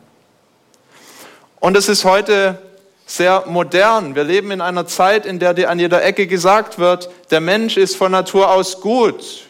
Und 1.60 1.76
es 1.76 1.90
ist 1.90 2.06
heute 2.06 2.62
sehr 3.06 3.46
modern. 3.48 4.16
Wir 4.16 4.26
leben 4.26 4.52
in 4.52 4.62
einer 4.62 4.86
Zeit, 4.86 5.26
in 5.26 5.40
der 5.40 5.54
dir 5.54 5.70
an 5.70 5.80
jeder 5.80 6.04
Ecke 6.04 6.28
gesagt 6.28 6.78
wird, 6.78 7.10
der 7.32 7.42
Mensch 7.42 7.78
ist 7.78 7.96
von 7.96 8.12
Natur 8.12 8.52
aus 8.52 8.80
gut. 8.80 9.48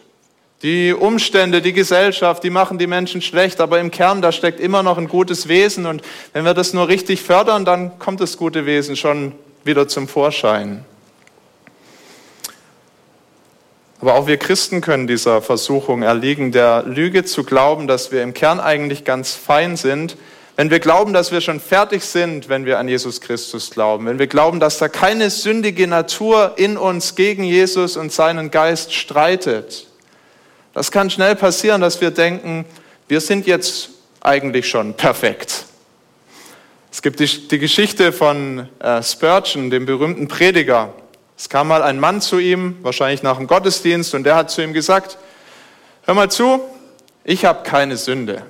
Die 0.63 0.93
Umstände, 0.93 1.61
die 1.61 1.73
Gesellschaft, 1.73 2.43
die 2.43 2.51
machen 2.51 2.77
die 2.77 2.85
Menschen 2.85 3.21
schlecht, 3.21 3.59
aber 3.59 3.79
im 3.79 3.89
Kern, 3.89 4.21
da 4.21 4.31
steckt 4.31 4.59
immer 4.59 4.83
noch 4.83 4.99
ein 4.99 5.07
gutes 5.07 5.47
Wesen. 5.47 5.87
Und 5.87 6.03
wenn 6.33 6.45
wir 6.45 6.53
das 6.53 6.73
nur 6.73 6.87
richtig 6.87 7.23
fördern, 7.23 7.65
dann 7.65 7.97
kommt 7.97 8.21
das 8.21 8.37
gute 8.37 8.67
Wesen 8.67 8.95
schon 8.95 9.31
wieder 9.63 9.87
zum 9.87 10.07
Vorschein. 10.07 10.85
Aber 14.01 14.15
auch 14.15 14.27
wir 14.27 14.37
Christen 14.37 14.81
können 14.81 15.07
dieser 15.07 15.41
Versuchung 15.41 16.01
erliegen, 16.01 16.51
der 16.51 16.83
Lüge 16.83 17.23
zu 17.23 17.43
glauben, 17.43 17.87
dass 17.87 18.11
wir 18.11 18.21
im 18.21 18.33
Kern 18.33 18.59
eigentlich 18.59 19.03
ganz 19.03 19.33
fein 19.33 19.77
sind, 19.77 20.17
wenn 20.55 20.69
wir 20.69 20.79
glauben, 20.79 21.13
dass 21.13 21.31
wir 21.31 21.41
schon 21.41 21.59
fertig 21.59 22.03
sind, 22.03 22.49
wenn 22.49 22.65
wir 22.65 22.77
an 22.77 22.87
Jesus 22.87 23.21
Christus 23.21 23.71
glauben, 23.71 24.05
wenn 24.05 24.19
wir 24.19 24.27
glauben, 24.27 24.59
dass 24.59 24.77
da 24.77 24.89
keine 24.89 25.29
sündige 25.29 25.87
Natur 25.87 26.53
in 26.57 26.77
uns 26.77 27.15
gegen 27.15 27.43
Jesus 27.43 27.97
und 27.97 28.11
seinen 28.11 28.51
Geist 28.51 28.93
streitet, 28.93 29.87
das 30.73 30.91
kann 30.91 31.09
schnell 31.09 31.35
passieren, 31.35 31.81
dass 31.81 32.01
wir 32.01 32.11
denken, 32.11 32.65
wir 33.07 33.21
sind 33.21 33.45
jetzt 33.47 33.89
eigentlich 34.21 34.69
schon 34.69 34.93
perfekt. 34.93 35.65
Es 36.91 37.01
gibt 37.01 37.19
die, 37.19 37.47
die 37.47 37.59
Geschichte 37.59 38.11
von 38.11 38.67
äh, 38.79 39.01
Spurgeon, 39.01 39.69
dem 39.69 39.85
berühmten 39.85 40.27
Prediger. 40.27 40.93
Es 41.37 41.49
kam 41.49 41.69
mal 41.69 41.81
ein 41.81 41.99
Mann 41.99 42.21
zu 42.21 42.37
ihm, 42.37 42.77
wahrscheinlich 42.81 43.23
nach 43.23 43.37
dem 43.37 43.47
Gottesdienst, 43.47 44.13
und 44.13 44.23
der 44.25 44.35
hat 44.35 44.51
zu 44.51 44.61
ihm 44.61 44.73
gesagt, 44.73 45.17
hör 46.03 46.13
mal 46.13 46.29
zu, 46.29 46.61
ich 47.23 47.45
habe 47.45 47.63
keine 47.63 47.97
Sünde. 47.97 48.43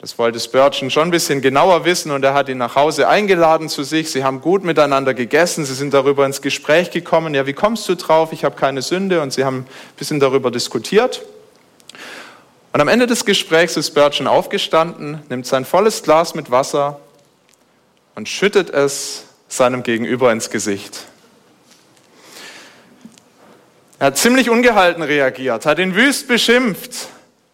Das 0.00 0.16
wollte 0.16 0.38
Spurgeon 0.38 0.92
schon 0.92 1.08
ein 1.08 1.10
bisschen 1.10 1.40
genauer 1.40 1.84
wissen 1.84 2.12
und 2.12 2.24
er 2.24 2.32
hat 2.32 2.48
ihn 2.48 2.58
nach 2.58 2.76
Hause 2.76 3.08
eingeladen 3.08 3.68
zu 3.68 3.82
sich. 3.82 4.12
Sie 4.12 4.22
haben 4.22 4.40
gut 4.40 4.62
miteinander 4.62 5.12
gegessen, 5.12 5.64
sie 5.64 5.74
sind 5.74 5.92
darüber 5.92 6.24
ins 6.24 6.40
Gespräch 6.40 6.92
gekommen. 6.92 7.34
Ja, 7.34 7.46
wie 7.46 7.52
kommst 7.52 7.88
du 7.88 7.96
drauf? 7.96 8.32
Ich 8.32 8.44
habe 8.44 8.54
keine 8.54 8.80
Sünde 8.80 9.20
und 9.22 9.32
sie 9.32 9.44
haben 9.44 9.58
ein 9.58 9.96
bisschen 9.96 10.20
darüber 10.20 10.52
diskutiert. 10.52 11.22
Und 12.72 12.80
am 12.80 12.86
Ende 12.86 13.08
des 13.08 13.24
Gesprächs 13.24 13.76
ist 13.76 13.88
Spurgeon 13.88 14.28
aufgestanden, 14.28 15.20
nimmt 15.30 15.46
sein 15.46 15.64
volles 15.64 16.04
Glas 16.04 16.36
mit 16.36 16.52
Wasser 16.52 17.00
und 18.14 18.28
schüttet 18.28 18.70
es 18.70 19.24
seinem 19.48 19.82
Gegenüber 19.82 20.30
ins 20.30 20.50
Gesicht. 20.50 21.06
Er 23.98 24.08
hat 24.08 24.16
ziemlich 24.16 24.48
ungehalten 24.48 25.02
reagiert, 25.02 25.66
hat 25.66 25.80
ihn 25.80 25.96
wüst 25.96 26.28
beschimpft 26.28 27.08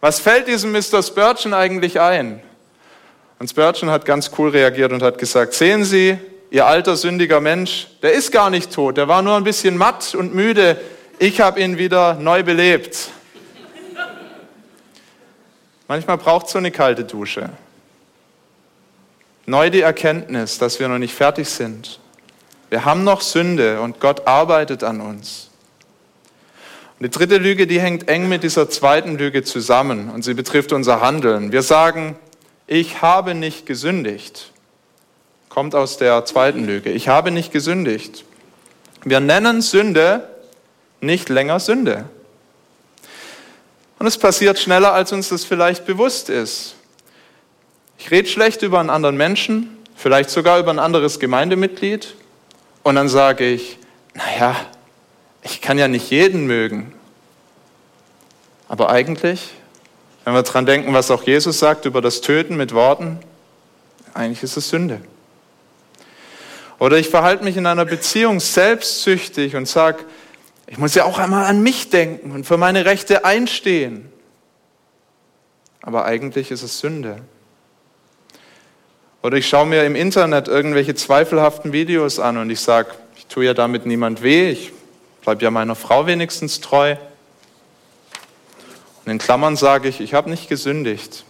was 0.05 0.21
fällt 0.21 0.49
diesem 0.49 0.71
Mr. 0.71 1.03
Spurgeon 1.03 1.55
eigentlich 1.55 1.99
ein? 1.99 2.43
Und 3.39 3.49
Spurgeon 3.49 3.89
hat 3.89 4.05
ganz 4.05 4.31
cool 4.37 4.51
reagiert 4.51 4.93
und 4.93 5.03
hat 5.03 5.17
gesagt, 5.17 5.55
sehen 5.55 5.83
Sie, 5.83 6.19
Ihr 6.51 6.67
alter 6.67 6.95
sündiger 6.95 7.41
Mensch, 7.41 7.89
der 8.03 8.13
ist 8.13 8.31
gar 8.31 8.51
nicht 8.51 8.71
tot, 8.71 8.99
der 8.99 9.09
war 9.09 9.23
nur 9.23 9.35
ein 9.35 9.45
bisschen 9.45 9.79
matt 9.79 10.15
und 10.15 10.35
müde. 10.35 10.79
Ich 11.19 11.41
habe 11.41 11.59
ihn 11.59 11.79
wieder 11.79 12.17
neu 12.17 12.43
belebt. 12.43 13.09
Manchmal 15.89 16.19
braucht 16.19 16.49
es 16.49 16.53
so 16.53 16.59
eine 16.59 16.71
kalte 16.71 17.05
Dusche. 17.05 17.49
Neu 19.47 19.71
die 19.71 19.81
Erkenntnis, 19.81 20.59
dass 20.59 20.79
wir 20.81 20.89
noch 20.89 20.99
nicht 20.99 21.15
fertig 21.15 21.49
sind. 21.49 21.99
Wir 22.69 22.85
haben 22.85 23.05
noch 23.05 23.23
Sünde 23.23 23.81
und 23.81 24.01
Gott 24.01 24.27
arbeitet 24.27 24.85
an 24.85 25.01
uns. 25.01 25.49
Die 27.05 27.11
dritte 27.11 27.37
Lüge, 27.37 27.67
die 27.67 27.83
hängt 27.83 28.09
eng 28.09 28.31
mit 28.31 28.45
dieser 28.45 28.71
zweiten 28.71 29.19
Lüge 29.19 29.45
zusammen 29.45 30.09
und 30.09 30.25
sie 30.25 30.33
betrifft 30.33 30.73
unser 30.73 31.03
Handeln. 31.03 31.53
Wir 31.53 31.63
sagen, 31.63 32.17
ich 32.67 33.03
habe 33.03 33.35
nicht 33.35 33.67
gesündigt. 33.67 34.53
Kommt 35.51 35.75
aus 35.75 35.99
der 35.99 36.25
zweiten 36.25 36.65
Lüge. 36.65 36.91
Ich 36.91 37.09
habe 37.09 37.31
nicht 37.31 37.53
gesündigt. 37.53 38.25
Wir 39.05 39.21
nennen 39.21 39.61
Sünde 39.61 40.27
nicht 41.03 41.29
länger 41.29 41.61
Sünde. 41.61 42.07
Und 43.99 44.07
es 44.07 44.17
passiert 44.17 44.59
schneller, 44.59 44.95
als 44.95 45.13
uns 45.13 45.29
das 45.29 45.45
vielleicht 45.45 45.85
bewusst 45.85 46.31
ist. 46.31 46.75
Ich 47.99 48.11
rede 48.11 48.31
schlecht 48.31 48.63
über 48.63 48.81
einen 48.81 48.89
anderen 48.89 49.19
Menschen, 49.19 49.77
vielleicht 49.95 50.31
sogar 50.31 50.59
über 50.59 50.71
ein 50.71 50.79
anderes 50.79 51.21
Gemeindemitglied. 51.21 52.15
Und 52.83 52.95
dann 52.95 53.11
sage 53.11 53.45
ich, 53.47 53.77
naja, 54.15 54.57
ich 55.45 55.61
kann 55.61 55.79
ja 55.79 55.87
nicht 55.87 56.11
jeden 56.11 56.47
mögen. 56.47 56.93
Aber 58.67 58.91
eigentlich, 58.91 59.51
wenn 60.25 60.35
wir 60.35 60.43
dran 60.43 60.67
denken, 60.67 60.93
was 60.95 61.11
auch 61.11 61.23
Jesus 61.23 61.59
sagt 61.59 61.85
über 61.85 62.01
das 62.01 62.23
Töten 62.23 62.57
mit 62.57 62.75
Worten, 62.75 63.19
eigentlich 64.15 64.43
ist 64.43 64.57
es 64.57 64.71
Sünde. 64.71 65.01
Oder 66.79 66.97
ich 66.97 67.09
verhalte 67.09 67.45
mich 67.45 67.57
in 67.57 67.67
einer 67.67 67.85
Beziehung 67.85 68.41
selbstsüchtig 68.41 69.55
und 69.55 69.69
sage, 69.69 70.05
ich 70.67 70.79
muss 70.79 70.95
ja 70.95 71.05
auch 71.05 71.19
einmal 71.19 71.45
an 71.45 71.63
mich 71.63 71.91
denken 71.91 72.33
und 72.33 72.47
für 72.47 72.57
meine 72.57 72.87
Rechte 72.87 73.25
einstehen. 73.25 74.11
Aber 75.83 76.07
eigentlich 76.07 76.51
ist 76.51 76.63
es 76.63 76.79
Sünde. 76.79 77.21
Oder 79.23 79.37
ich 79.37 79.47
schaue 79.47 79.67
mir 79.67 79.85
im 79.85 79.95
Internet 79.95 80.49
irgendwelche 80.49 80.95
zweifelhaften 80.95 81.73
Videos 81.73 82.19
an 82.19 82.39
und 82.39 82.49
ich 82.49 82.61
sage, 82.61 82.91
ich 83.17 83.27
tue 83.27 83.45
ja 83.45 83.55
damit 83.55 83.85
niemand 83.85 84.23
weh, 84.23 84.51
ich 84.51 84.73
bleibe 85.25 85.43
ja 85.43 85.51
meiner 85.51 85.75
Frau 85.75 86.07
wenigstens 86.07 86.61
treu. 86.61 86.97
Und 89.05 89.13
in 89.13 89.19
Klammern 89.19 89.57
sage 89.57 89.89
ich, 89.89 90.01
ich 90.01 90.15
habe 90.15 90.31
nicht 90.31 90.49
gesündigt. 90.49 91.25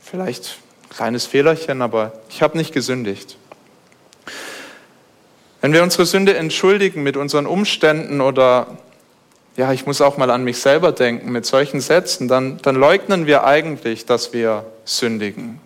Vielleicht 0.00 0.58
ein 0.84 0.96
kleines 0.96 1.26
Fehlerchen, 1.26 1.82
aber 1.82 2.12
ich 2.30 2.42
habe 2.42 2.56
nicht 2.56 2.72
gesündigt. 2.72 3.36
Wenn 5.60 5.72
wir 5.72 5.82
unsere 5.82 6.06
Sünde 6.06 6.36
entschuldigen 6.36 7.02
mit 7.02 7.16
unseren 7.16 7.46
Umständen 7.46 8.20
oder, 8.20 8.78
ja, 9.56 9.72
ich 9.72 9.86
muss 9.86 10.00
auch 10.00 10.16
mal 10.16 10.30
an 10.30 10.44
mich 10.44 10.58
selber 10.58 10.92
denken, 10.92 11.32
mit 11.32 11.46
solchen 11.46 11.80
Sätzen, 11.80 12.28
dann, 12.28 12.58
dann 12.58 12.76
leugnen 12.76 13.26
wir 13.26 13.44
eigentlich, 13.44 14.06
dass 14.06 14.32
wir 14.32 14.64
sündigen. 14.84 15.60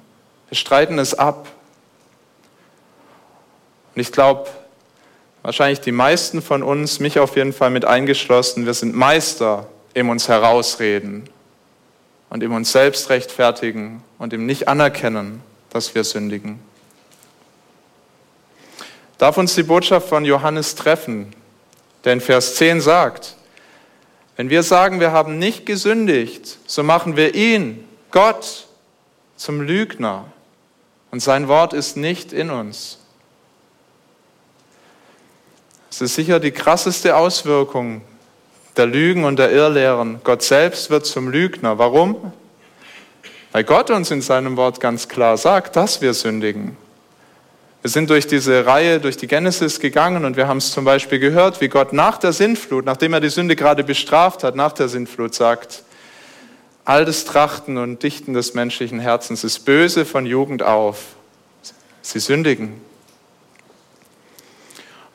Wir 0.48 0.56
streiten 0.56 0.98
es 0.98 1.14
ab. 1.14 1.48
Und 3.94 4.00
ich 4.00 4.10
glaube, 4.10 4.48
wahrscheinlich 5.42 5.80
die 5.80 5.92
meisten 5.92 6.40
von 6.40 6.62
uns, 6.62 7.00
mich 7.00 7.18
auf 7.18 7.36
jeden 7.36 7.52
Fall 7.52 7.70
mit 7.70 7.84
eingeschlossen, 7.84 8.66
wir 8.66 8.74
sind 8.74 8.94
Meister 8.94 9.66
im 9.94 10.08
uns 10.08 10.28
herausreden 10.28 11.28
und 12.30 12.42
im 12.42 12.54
uns 12.54 12.72
selbst 12.72 13.10
rechtfertigen 13.10 14.02
und 14.18 14.32
im 14.32 14.46
nicht 14.46 14.68
anerkennen, 14.68 15.42
dass 15.70 15.94
wir 15.94 16.04
sündigen. 16.04 16.60
darf 19.18 19.36
uns 19.36 19.54
die 19.54 19.62
Botschaft 19.62 20.08
von 20.08 20.24
Johannes 20.24 20.74
treffen, 20.74 21.32
der 22.04 22.14
in 22.14 22.20
Vers 22.20 22.56
10 22.56 22.80
sagt, 22.80 23.36
wenn 24.36 24.48
wir 24.48 24.62
sagen, 24.62 24.98
wir 24.98 25.12
haben 25.12 25.38
nicht 25.38 25.66
gesündigt, 25.66 26.58
so 26.66 26.82
machen 26.82 27.16
wir 27.16 27.34
ihn, 27.34 27.86
Gott, 28.10 28.66
zum 29.36 29.60
Lügner 29.60 30.24
und 31.10 31.20
sein 31.20 31.48
Wort 31.48 31.74
ist 31.74 31.96
nicht 31.96 32.32
in 32.32 32.50
uns. 32.50 32.98
Es 35.92 36.00
ist 36.00 36.14
sicher 36.14 36.40
die 36.40 36.52
krasseste 36.52 37.16
Auswirkung 37.16 38.00
der 38.78 38.86
Lügen 38.86 39.24
und 39.24 39.38
der 39.38 39.52
Irrlehren. 39.52 40.22
Gott 40.24 40.42
selbst 40.42 40.88
wird 40.88 41.04
zum 41.04 41.28
Lügner. 41.28 41.76
Warum? 41.76 42.32
Weil 43.52 43.64
Gott 43.64 43.90
uns 43.90 44.10
in 44.10 44.22
seinem 44.22 44.56
Wort 44.56 44.80
ganz 44.80 45.06
klar 45.06 45.36
sagt, 45.36 45.76
dass 45.76 46.00
wir 46.00 46.14
sündigen. 46.14 46.78
Wir 47.82 47.90
sind 47.90 48.08
durch 48.08 48.26
diese 48.26 48.64
Reihe, 48.64 49.00
durch 49.00 49.18
die 49.18 49.26
Genesis 49.26 49.80
gegangen 49.80 50.24
und 50.24 50.38
wir 50.38 50.48
haben 50.48 50.56
es 50.56 50.72
zum 50.72 50.86
Beispiel 50.86 51.18
gehört, 51.18 51.60
wie 51.60 51.68
Gott 51.68 51.92
nach 51.92 52.16
der 52.16 52.32
Sintflut, 52.32 52.86
nachdem 52.86 53.12
er 53.12 53.20
die 53.20 53.28
Sünde 53.28 53.54
gerade 53.54 53.84
bestraft 53.84 54.44
hat, 54.44 54.56
nach 54.56 54.72
der 54.72 54.88
Sintflut 54.88 55.34
sagt, 55.34 55.82
all 56.86 57.04
das 57.04 57.26
Trachten 57.26 57.76
und 57.76 58.02
Dichten 58.02 58.32
des 58.32 58.54
menschlichen 58.54 58.98
Herzens 58.98 59.44
ist 59.44 59.66
böse 59.66 60.06
von 60.06 60.24
Jugend 60.24 60.62
auf. 60.62 61.00
Sie 62.00 62.18
sündigen. 62.18 62.80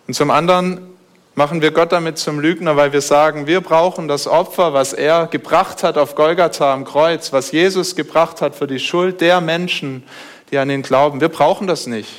Und 0.08 0.14
zum 0.14 0.32
anderen 0.32 0.98
machen 1.36 1.62
wir 1.62 1.72
Gott 1.72 1.92
damit 1.92 2.18
zum 2.18 2.40
Lügner, 2.40 2.78
weil 2.78 2.94
wir 2.94 3.02
sagen, 3.02 3.46
wir 3.46 3.62
brauchen 3.62 4.08
das 4.08 4.26
Opfer, 4.26 4.74
was 4.74 4.94
er 4.94 5.28
gebracht 5.28 5.84
hat 5.84 5.98
auf 5.98 6.16
Golgatha 6.16 6.74
am 6.74 6.86
Kreuz, 6.86 7.32
was 7.32 7.52
Jesus 7.52 7.96
gebracht 7.96 8.42
hat 8.42 8.56
für 8.56 8.66
die 8.66 8.80
Schuld 8.80 9.22
der 9.22 9.40
Menschen, 9.40 10.04
die 10.50 10.58
an 10.58 10.70
ihn 10.70 10.82
glauben. 10.82 11.22
Wir 11.22 11.30
brauchen 11.30 11.68
das 11.68 11.86
nicht, 11.86 12.10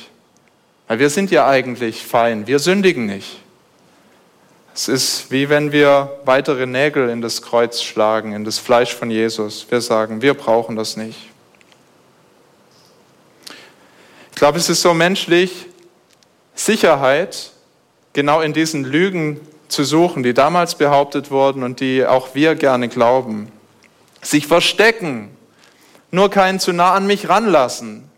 weil 0.87 0.99
wir 0.99 1.09
sind 1.09 1.31
ja 1.31 1.47
eigentlich 1.47 2.05
fein, 2.05 2.47
wir 2.47 2.59
sündigen 2.59 3.07
nicht. 3.07 3.39
Es 4.73 4.87
ist 4.87 5.31
wie 5.31 5.49
wenn 5.49 5.73
wir 5.73 6.19
weitere 6.23 6.65
Nägel 6.65 7.09
in 7.09 7.21
das 7.21 7.41
Kreuz 7.41 7.81
schlagen, 7.81 8.31
in 8.31 8.45
das 8.45 8.59
Fleisch 8.59 8.95
von 8.95 9.11
Jesus. 9.11 9.65
Wir 9.69 9.81
sagen, 9.81 10.21
wir 10.21 10.35
brauchen 10.35 10.77
das 10.77 10.95
nicht. 10.95 11.19
Ich 14.31 14.37
glaube, 14.37 14.59
es 14.59 14.69
ist 14.69 14.81
so 14.81 14.93
menschlich, 14.93 15.65
Sicherheit 16.55 17.51
genau 18.19 18.41
in 18.41 18.51
diesen 18.51 18.83
Lügen 18.83 19.39
zu 19.69 19.85
suchen, 19.85 20.23
die 20.23 20.33
damals 20.33 20.75
behauptet 20.75 21.31
wurden 21.31 21.63
und 21.63 21.79
die 21.79 22.05
auch 22.05 22.35
wir 22.35 22.55
gerne 22.55 22.89
glauben. 22.89 23.49
Sich 24.21 24.45
verstecken, 24.45 25.29
nur 26.11 26.29
keinen 26.29 26.59
zu 26.59 26.73
nah 26.73 26.95
an 26.95 27.07
mich 27.07 27.29
ranlassen, 27.29 28.09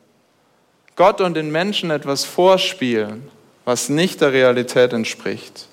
Gott 0.95 1.21
und 1.21 1.35
den 1.35 1.51
Menschen 1.51 1.91
etwas 1.91 2.25
vorspielen, 2.25 3.29
was 3.63 3.89
nicht 3.89 4.21
der 4.21 4.33
Realität 4.33 4.91
entspricht. 4.91 5.67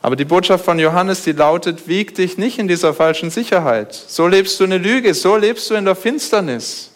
Aber 0.00 0.16
die 0.16 0.24
Botschaft 0.24 0.64
von 0.64 0.78
Johannes, 0.78 1.24
die 1.24 1.32
lautet, 1.32 1.88
wieg 1.88 2.14
dich 2.14 2.38
nicht 2.38 2.58
in 2.58 2.68
dieser 2.68 2.94
falschen 2.94 3.28
Sicherheit. 3.28 3.92
So 3.92 4.26
lebst 4.26 4.58
du 4.60 4.64
eine 4.64 4.78
Lüge, 4.78 5.12
so 5.12 5.36
lebst 5.36 5.68
du 5.68 5.74
in 5.74 5.84
der 5.84 5.94
Finsternis. 5.94 6.90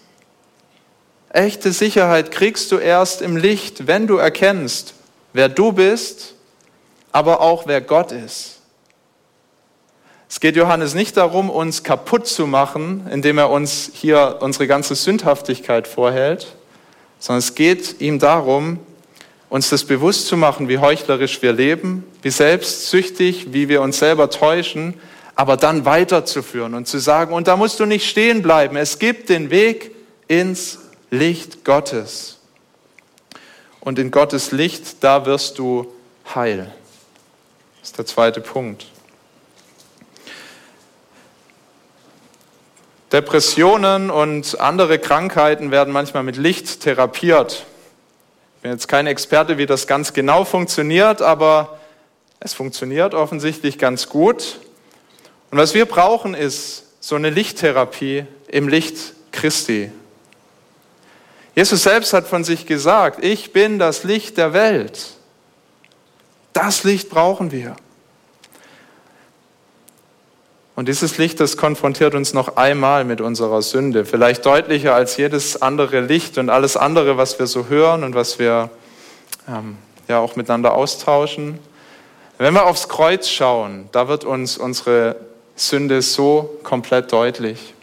Echte 1.29 1.71
Sicherheit 1.73 2.31
kriegst 2.31 2.73
du 2.73 2.79
erst 2.79 3.21
im 3.21 3.37
Licht, 3.37 3.87
wenn 3.87 4.07
du 4.07 4.17
erkennst, 4.17 4.95
wer 5.33 5.49
du 5.49 5.73
bist, 5.73 6.35
aber 7.13 7.41
auch 7.41 7.67
wer 7.67 7.81
Gott 7.81 8.13
ist. 8.13 8.61
Es 10.29 10.39
geht 10.39 10.55
Johannes 10.55 10.95
nicht 10.95 11.17
darum, 11.17 11.51
uns 11.51 11.83
kaputt 11.83 12.27
zu 12.27 12.47
machen, 12.47 13.09
indem 13.11 13.39
er 13.39 13.51
uns 13.51 13.91
hier 13.93 14.39
unsere 14.41 14.69
ganze 14.69 14.95
Sündhaftigkeit 14.95 15.89
vorhält, 15.89 16.55
sondern 17.19 17.41
es 17.41 17.57
geht 17.57 18.01
ihm 18.01 18.21
darum, 18.21 18.79
uns 19.49 19.71
das 19.71 19.85
bewusst 19.85 20.29
zu 20.29 20.37
machen, 20.37 20.69
wie 20.69 20.79
heuchlerisch 20.79 21.43
wir 21.43 21.53
leben, 21.53 22.05
wie 22.23 22.31
selbstsüchtig, 22.31 23.53
wie 23.53 23.69
wir 23.69 23.83
uns 23.83 23.99
selber 23.99 24.31
täuschen, 24.31 24.95
aber 25.35 25.57
dann 25.57 25.85
weiterzuführen 25.85 26.75
und 26.75 26.87
zu 26.87 26.99
sagen, 26.99 27.35
und 27.35 27.49
da 27.49 27.57
musst 27.57 27.81
du 27.81 27.87
nicht 27.87 28.09
stehen 28.09 28.43
bleiben, 28.43 28.77
es 28.77 29.01
gibt 29.01 29.29
den 29.29 29.51
Weg 29.51 29.91
ins 30.29 30.79
Licht 31.11 31.65
Gottes. 31.65 32.40
Und 33.81 33.99
in 33.99 34.11
Gottes 34.11 34.53
Licht, 34.53 35.03
da 35.03 35.27
wirst 35.27 35.59
du 35.59 35.93
heil. 36.35 36.73
Das 37.81 37.91
ist 37.91 37.99
der 37.99 38.07
zweite 38.07 38.41
Punkt. 38.41 38.87
Depressionen 43.13 44.11
und 44.11 44.61
andere 44.61 44.99
Krankheiten 44.99 45.71
werden 45.71 45.93
manchmal 45.93 46.23
mit 46.23 46.37
Licht 46.37 46.81
therapiert. 46.81 47.65
Ich 48.57 48.63
bin 48.63 48.71
jetzt 48.71 48.87
kein 48.87 49.07
Experte, 49.07 49.59
wie 49.59 49.67
das 49.67 49.87
ganz 49.87 50.13
genau 50.13 50.45
funktioniert, 50.45 51.23
aber 51.23 51.81
es 52.39 52.55
funktioniert 52.55 53.15
offensichtlich 53.15 53.79
ganz 53.79 54.09
gut. 54.09 54.61
Und 55.51 55.59
was 55.59 55.75
wir 55.75 55.87
brauchen, 55.87 56.35
ist 56.35 56.85
so 57.01 57.17
eine 57.17 57.31
Lichttherapie 57.31 58.27
im 58.47 58.69
Licht 58.69 59.15
Christi. 59.33 59.91
Jesus 61.55 61.83
selbst 61.83 62.13
hat 62.13 62.27
von 62.27 62.45
sich 62.45 62.67
gesagt, 62.67 63.25
ich 63.25 63.53
bin 63.53 63.79
das 63.79 64.05
Licht 64.05 64.37
der 64.37 64.53
Welt. 64.53 65.15
Das 66.53 66.85
Licht 66.85 67.11
brauchen 67.11 67.53
wir. 67.53 67.77
Und 70.77 70.89
dieses 70.89 71.19
Licht, 71.19 71.41
das 71.41 71.57
konfrontiert 71.57 72.15
uns 72.15 72.33
noch 72.33 72.57
einmal 72.57 73.05
mit 73.05 73.21
unserer 73.21 73.61
Sünde, 73.61 74.07
vielleicht 74.07 74.47
deutlicher 74.47 74.95
als 74.95 75.17
jedes 75.17 75.61
andere 75.61 76.01
Licht 76.01 76.39
und 76.39 76.49
alles 76.49 76.77
andere, 76.77 77.19
was 77.19 77.39
wir 77.39 77.47
so 77.47 77.67
hören 77.67 78.03
und 78.03 78.15
was 78.15 78.39
wir 78.39 78.71
ähm, 79.47 79.77
ja 80.09 80.21
auch 80.21 80.37
miteinander 80.37 80.75
austauschen. 80.75 81.59
Wenn 82.39 82.55
wir 82.55 82.65
aufs 82.65 82.89
Kreuz 82.89 83.29
schauen, 83.29 83.91
da 83.93 84.09
wird 84.09 84.25
uns 84.25 84.57
unsere 84.57 85.17
Sünde 85.55 86.01
so 86.01 86.59
komplett 86.63 87.13
deutlich. 87.13 87.75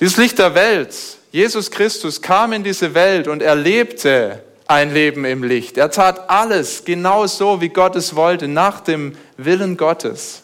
Dieses 0.00 0.18
Licht 0.18 0.38
der 0.38 0.54
Welt, 0.54 0.94
Jesus 1.34 1.72
Christus 1.72 2.22
kam 2.22 2.52
in 2.52 2.62
diese 2.62 2.94
Welt 2.94 3.26
und 3.26 3.42
er 3.42 3.56
lebte 3.56 4.44
ein 4.68 4.94
Leben 4.94 5.24
im 5.24 5.42
Licht. 5.42 5.76
Er 5.76 5.90
tat 5.90 6.30
alles 6.30 6.84
genau 6.84 7.26
so, 7.26 7.60
wie 7.60 7.70
Gott 7.70 7.96
es 7.96 8.14
wollte, 8.14 8.46
nach 8.46 8.78
dem 8.78 9.16
Willen 9.36 9.76
Gottes. 9.76 10.42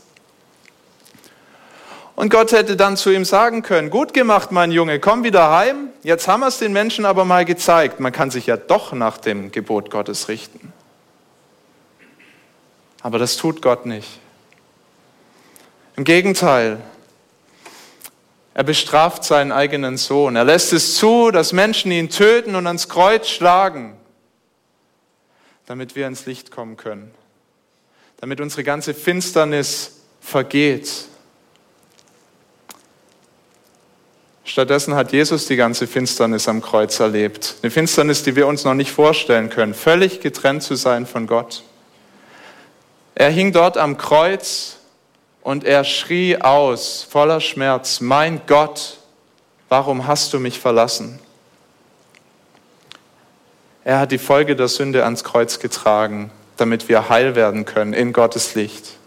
Und 2.17 2.29
Gott 2.29 2.51
hätte 2.51 2.75
dann 2.75 2.97
zu 2.97 3.13
ihm 3.13 3.25
sagen 3.25 3.63
können, 3.63 3.91
gut 3.91 4.13
gemacht, 4.13 4.51
mein 4.51 4.73
Junge, 4.73 4.99
komm 4.99 5.23
wieder 5.23 5.53
heim. 5.57 5.91
Jetzt 6.03 6.27
haben 6.27 6.41
wir 6.41 6.49
es 6.49 6.59
den 6.59 6.73
Menschen 6.73 7.05
aber 7.05 7.25
mal 7.25 7.45
gezeigt. 7.45 8.01
Man 8.01 8.11
kann 8.11 8.33
sich 8.33 8.47
ja 8.47 8.57
doch 8.57 8.93
nach 8.93 9.19
dem 9.19 9.53
Gebot 9.53 9.93
Gottes 9.93 10.27
richten. 10.27 10.73
Aber 13.01 13.21
das 13.21 13.37
tut 13.37 13.63
Gott 13.63 13.87
nicht. 13.87 14.19
Im 15.95 16.03
Gegenteil, 16.03 16.79
er 18.55 18.65
bestraft 18.65 19.25
seinen 19.25 19.53
eigenen 19.53 19.97
Sohn. 19.97 20.37
Er 20.37 20.45
lässt 20.45 20.73
es 20.73 20.97
zu, 20.97 21.31
dass 21.31 21.53
Menschen 21.53 21.93
ihn 21.93 22.11
töten 22.11 22.55
und 22.55 22.67
ans 22.67 22.89
Kreuz 22.89 23.29
schlagen, 23.29 23.97
damit 25.67 25.95
wir 25.97 26.07
ins 26.07 26.27
Licht 26.27 26.51
kommen 26.51 26.77
können, 26.77 27.11
damit 28.21 28.41
unsere 28.41 28.65
ganze 28.65 28.95
Finsternis 28.95 30.01
vergeht 30.21 31.11
Stattdessen 34.51 34.97
hat 34.97 35.13
Jesus 35.13 35.47
die 35.47 35.55
ganze 35.55 35.87
Finsternis 35.87 36.49
am 36.49 36.61
Kreuz 36.61 36.99
erlebt. 36.99 37.55
Eine 37.63 37.71
Finsternis, 37.71 38.25
die 38.25 38.35
wir 38.35 38.49
uns 38.49 38.65
noch 38.65 38.75
nicht 38.75 38.91
vorstellen 38.91 39.49
können, 39.49 39.75
völlig 39.75 40.21
getrennt 40.21 40.65
zu 40.65 40.75
sein 40.75 41.07
von 41.07 41.29
Gott. 41.29 41.63
Er 43.15 43.31
hing 43.31 43.53
dort 43.53 43.77
am 43.79 43.97
Kreuz 43.97 44.79
und 45.43 45.65
er 45.65 45.85
schrie 45.85 46.41
aus, 46.41 47.07
voller 47.09 47.41
Schmerz, 47.41 48.01
mein 48.01 48.43
Gott, 48.47 48.99
warum 49.69 50.07
hast 50.07 50.33
du 50.33 50.39
mich 50.39 50.59
verlassen? 50.61 51.19
Er 53.85 53.99
hat 53.99 54.13
die 54.13 54.19
Folge 54.19 54.57
der 54.57 54.69
Sünde 54.69 55.05
ans 55.05 55.25
Kreuz 55.25 55.59
getragen, 55.59 56.31
damit 56.57 56.89
wir 56.89 57.09
heil 57.09 57.35
werden 57.35 57.65
können 57.65 57.95
in 57.95 58.13
Gottes 58.13 58.55
Licht. 58.55 59.00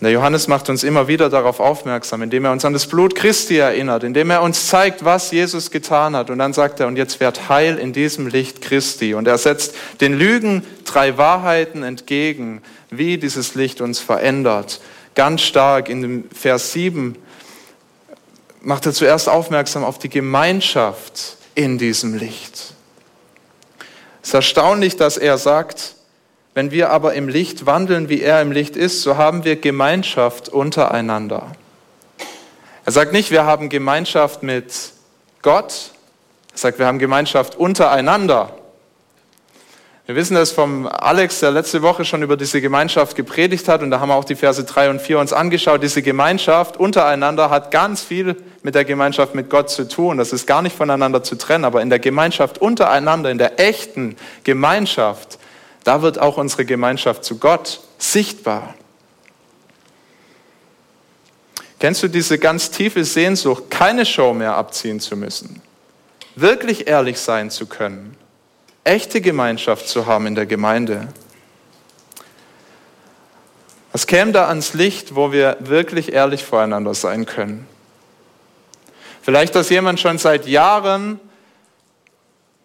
Der 0.00 0.12
Johannes 0.12 0.46
macht 0.46 0.68
uns 0.70 0.84
immer 0.84 1.08
wieder 1.08 1.28
darauf 1.28 1.58
aufmerksam, 1.58 2.22
indem 2.22 2.44
er 2.44 2.52
uns 2.52 2.64
an 2.64 2.72
das 2.72 2.86
Blut 2.86 3.16
Christi 3.16 3.56
erinnert, 3.56 4.04
indem 4.04 4.30
er 4.30 4.42
uns 4.42 4.68
zeigt, 4.68 5.04
was 5.04 5.32
Jesus 5.32 5.72
getan 5.72 6.14
hat. 6.14 6.30
Und 6.30 6.38
dann 6.38 6.52
sagt 6.52 6.78
er, 6.78 6.86
und 6.86 6.96
jetzt 6.96 7.18
wird 7.18 7.48
Heil 7.48 7.78
in 7.78 7.92
diesem 7.92 8.28
Licht 8.28 8.60
Christi. 8.60 9.14
Und 9.14 9.26
er 9.26 9.38
setzt 9.38 9.74
den 10.00 10.16
Lügen 10.16 10.64
drei 10.84 11.18
Wahrheiten 11.18 11.82
entgegen, 11.82 12.62
wie 12.90 13.18
dieses 13.18 13.56
Licht 13.56 13.80
uns 13.80 13.98
verändert. 13.98 14.80
Ganz 15.16 15.42
stark 15.42 15.88
in 15.88 16.02
dem 16.02 16.30
Vers 16.30 16.72
7 16.72 17.16
macht 18.60 18.86
er 18.86 18.92
zuerst 18.92 19.28
aufmerksam 19.28 19.82
auf 19.82 19.98
die 19.98 20.10
Gemeinschaft 20.10 21.38
in 21.56 21.76
diesem 21.76 22.16
Licht. 22.16 22.72
Es 24.22 24.28
ist 24.28 24.34
erstaunlich, 24.34 24.96
dass 24.96 25.16
er 25.16 25.38
sagt, 25.38 25.96
wenn 26.54 26.70
wir 26.70 26.90
aber 26.90 27.14
im 27.14 27.28
Licht 27.28 27.66
wandeln, 27.66 28.08
wie 28.08 28.20
er 28.22 28.42
im 28.42 28.52
Licht 28.52 28.76
ist, 28.76 29.02
so 29.02 29.16
haben 29.16 29.44
wir 29.44 29.56
Gemeinschaft 29.56 30.48
untereinander. 30.48 31.52
Er 32.84 32.92
sagt 32.92 33.12
nicht, 33.12 33.30
wir 33.30 33.44
haben 33.44 33.68
Gemeinschaft 33.68 34.42
mit 34.42 34.72
Gott, 35.42 35.92
er 36.52 36.58
sagt, 36.58 36.78
wir 36.78 36.86
haben 36.86 36.98
Gemeinschaft 36.98 37.54
untereinander. 37.54 38.50
Wir 40.08 40.16
wissen 40.16 40.36
das 40.36 40.52
vom 40.52 40.86
Alex, 40.86 41.40
der 41.40 41.50
letzte 41.50 41.82
Woche 41.82 42.06
schon 42.06 42.22
über 42.22 42.38
diese 42.38 42.62
Gemeinschaft 42.62 43.14
gepredigt 43.14 43.68
hat 43.68 43.82
und 43.82 43.90
da 43.90 44.00
haben 44.00 44.08
wir 44.08 44.14
auch 44.14 44.24
die 44.24 44.36
Verse 44.36 44.64
3 44.64 44.88
und 44.88 45.02
4 45.02 45.18
uns 45.18 45.34
angeschaut. 45.34 45.82
Diese 45.82 46.00
Gemeinschaft 46.00 46.78
untereinander 46.78 47.50
hat 47.50 47.70
ganz 47.70 48.02
viel 48.02 48.34
mit 48.62 48.74
der 48.74 48.86
Gemeinschaft 48.86 49.34
mit 49.34 49.50
Gott 49.50 49.68
zu 49.68 49.86
tun. 49.86 50.16
Das 50.16 50.32
ist 50.32 50.46
gar 50.46 50.62
nicht 50.62 50.74
voneinander 50.74 51.22
zu 51.22 51.36
trennen, 51.36 51.66
aber 51.66 51.82
in 51.82 51.90
der 51.90 51.98
Gemeinschaft 51.98 52.56
untereinander, 52.56 53.30
in 53.30 53.36
der 53.36 53.60
echten 53.60 54.16
Gemeinschaft, 54.44 55.38
da 55.88 56.02
wird 56.02 56.18
auch 56.18 56.36
unsere 56.36 56.64
Gemeinschaft 56.64 57.24
zu 57.24 57.38
Gott 57.38 57.80
sichtbar. 57.96 58.74
Kennst 61.80 62.02
du 62.02 62.08
diese 62.08 62.38
ganz 62.38 62.70
tiefe 62.70 63.04
Sehnsucht, 63.04 63.70
keine 63.70 64.04
Show 64.04 64.34
mehr 64.34 64.54
abziehen 64.54 65.00
zu 65.00 65.16
müssen, 65.16 65.62
wirklich 66.36 66.86
ehrlich 66.86 67.18
sein 67.18 67.50
zu 67.50 67.66
können? 67.66 68.16
echte 68.88 69.20
Gemeinschaft 69.20 69.86
zu 69.88 70.06
haben 70.06 70.26
in 70.26 70.34
der 70.34 70.46
Gemeinde. 70.46 71.08
Was 73.92 74.06
käme 74.06 74.32
da 74.32 74.48
ans 74.48 74.74
Licht, 74.74 75.14
wo 75.14 75.30
wir 75.30 75.56
wirklich 75.60 76.12
ehrlich 76.12 76.44
voreinander 76.44 76.94
sein 76.94 77.26
können? 77.26 77.66
Vielleicht, 79.22 79.54
dass 79.54 79.68
jemand 79.68 80.00
schon 80.00 80.18
seit 80.18 80.46
Jahren 80.46 81.20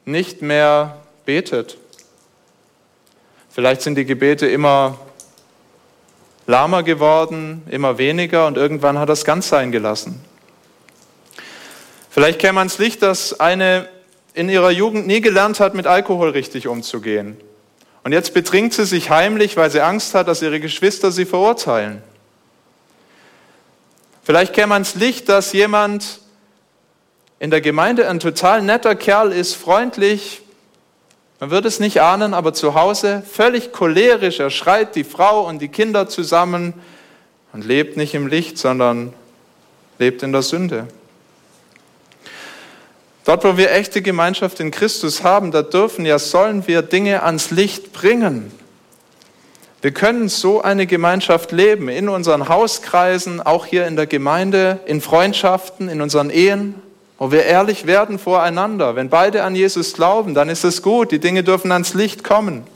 nicht 0.05 0.41
mehr 0.41 0.97
betet. 1.25 1.77
Vielleicht 3.53 3.83
sind 3.83 3.93
die 3.95 4.05
Gebete 4.05 4.47
immer 4.47 4.97
lahmer 6.47 6.81
geworden, 6.81 7.61
immer 7.69 7.99
weniger 7.99 8.47
und 8.47 8.57
irgendwann 8.57 8.97
hat 8.97 9.09
es 9.09 9.25
ganz 9.25 9.47
sein 9.47 9.71
gelassen. 9.71 10.19
Vielleicht 12.09 12.39
käme 12.39 12.59
ans 12.59 12.79
Licht, 12.79 13.03
dass 13.03 13.39
eine 13.39 13.87
in 14.33 14.49
ihrer 14.49 14.71
Jugend 14.71 15.05
nie 15.05 15.21
gelernt 15.21 15.59
hat, 15.59 15.75
mit 15.75 15.85
Alkohol 15.85 16.29
richtig 16.29 16.67
umzugehen. 16.67 17.37
Und 18.03 18.11
jetzt 18.11 18.33
betrinkt 18.33 18.73
sie 18.73 18.85
sich 18.85 19.11
heimlich, 19.11 19.55
weil 19.55 19.69
sie 19.69 19.81
Angst 19.81 20.15
hat, 20.15 20.27
dass 20.27 20.41
ihre 20.41 20.59
Geschwister 20.59 21.11
sie 21.11 21.25
verurteilen. 21.25 22.01
Vielleicht 24.23 24.53
käme 24.53 24.73
ans 24.73 24.95
Licht, 24.95 25.29
dass 25.29 25.53
jemand 25.53 26.21
in 27.37 27.51
der 27.51 27.61
Gemeinde 27.61 28.09
ein 28.09 28.19
total 28.19 28.63
netter 28.63 28.95
Kerl 28.95 29.31
ist, 29.31 29.53
freundlich, 29.53 30.42
man 31.43 31.51
wird 31.51 31.65
es 31.65 31.81
nicht 31.81 31.99
ahnen, 31.99 32.33
aber 32.33 32.53
zu 32.53 32.73
Hause 32.73 33.21
völlig 33.29 33.73
cholerisch, 33.73 34.39
er 34.39 34.49
schreit 34.49 34.95
die 34.95 35.03
Frau 35.03 35.45
und 35.45 35.61
die 35.61 35.67
Kinder 35.67 36.07
zusammen 36.07 36.73
und 37.51 37.65
lebt 37.65 37.97
nicht 37.97 38.15
im 38.15 38.27
Licht, 38.27 38.57
sondern 38.57 39.11
lebt 39.99 40.23
in 40.23 40.31
der 40.31 40.41
Sünde. 40.41 40.87
Dort, 43.25 43.43
wo 43.43 43.57
wir 43.57 43.73
echte 43.73 44.01
Gemeinschaft 44.01 44.61
in 44.61 44.71
Christus 44.71 45.21
haben, 45.21 45.51
da 45.51 45.63
dürfen 45.63 46.05
ja, 46.05 46.17
sollen 46.17 46.65
wir 46.65 46.81
Dinge 46.81 47.23
ans 47.23 47.51
Licht 47.51 47.91
bringen. 47.91 48.49
Wir 49.81 49.91
können 49.91 50.29
so 50.29 50.61
eine 50.61 50.87
Gemeinschaft 50.87 51.51
leben, 51.51 51.89
in 51.89 52.07
unseren 52.07 52.47
Hauskreisen, 52.47 53.41
auch 53.41 53.65
hier 53.65 53.85
in 53.85 53.97
der 53.97 54.07
Gemeinde, 54.07 54.79
in 54.85 55.01
Freundschaften, 55.01 55.89
in 55.89 56.01
unseren 56.01 56.29
Ehen, 56.29 56.75
wo 57.23 57.31
wir 57.31 57.45
ehrlich 57.45 57.87
werden 57.87 58.19
voreinander. 58.19 58.97
Wenn 58.97 59.07
beide 59.07 59.43
an 59.43 59.55
Jesus 59.55 59.93
glauben, 59.93 60.33
dann 60.33 60.49
ist 60.49 60.65
es 60.65 60.81
gut, 60.81 61.13
die 61.13 61.19
Dinge 61.19 61.41
dürfen 61.41 61.71
ans 61.71 61.93
Licht 61.93 62.21
kommen. 62.21 62.67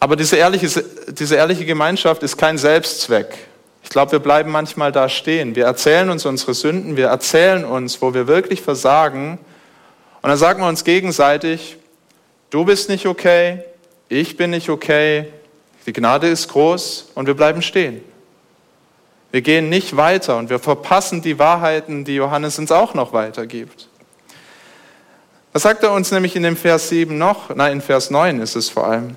Aber 0.00 0.16
diese 0.16 0.34
ehrliche, 0.34 0.84
diese 1.06 1.36
ehrliche 1.36 1.64
Gemeinschaft 1.64 2.24
ist 2.24 2.36
kein 2.36 2.58
Selbstzweck. 2.58 3.28
Ich 3.84 3.90
glaube, 3.90 4.10
wir 4.10 4.18
bleiben 4.18 4.50
manchmal 4.50 4.90
da 4.90 5.08
stehen. 5.08 5.54
Wir 5.54 5.66
erzählen 5.66 6.10
uns 6.10 6.26
unsere 6.26 6.54
Sünden, 6.54 6.96
wir 6.96 7.06
erzählen 7.06 7.64
uns, 7.64 8.02
wo 8.02 8.12
wir 8.12 8.26
wirklich 8.26 8.60
versagen. 8.60 9.38
Und 10.20 10.30
dann 10.30 10.36
sagen 10.36 10.60
wir 10.62 10.68
uns 10.68 10.82
gegenseitig, 10.82 11.76
du 12.50 12.64
bist 12.64 12.88
nicht 12.88 13.06
okay, 13.06 13.62
ich 14.08 14.36
bin 14.36 14.50
nicht 14.50 14.68
okay, 14.68 15.28
die 15.86 15.92
Gnade 15.92 16.26
ist 16.26 16.48
groß 16.48 17.12
und 17.14 17.28
wir 17.28 17.34
bleiben 17.34 17.62
stehen. 17.62 18.02
Wir 19.32 19.42
gehen 19.42 19.68
nicht 19.68 19.96
weiter 19.96 20.36
und 20.38 20.50
wir 20.50 20.58
verpassen 20.58 21.22
die 21.22 21.38
Wahrheiten, 21.38 22.04
die 22.04 22.16
Johannes 22.16 22.58
uns 22.58 22.72
auch 22.72 22.94
noch 22.94 23.12
weitergibt. 23.12 23.88
Was 25.52 25.62
sagt 25.62 25.82
er 25.82 25.92
uns 25.92 26.10
nämlich 26.10 26.36
in 26.36 26.42
dem 26.42 26.56
Vers 26.56 26.88
7 26.88 27.16
noch? 27.16 27.54
Nein, 27.54 27.74
in 27.74 27.80
Vers 27.80 28.10
9 28.10 28.40
ist 28.40 28.56
es 28.56 28.68
vor 28.68 28.86
allem. 28.86 29.16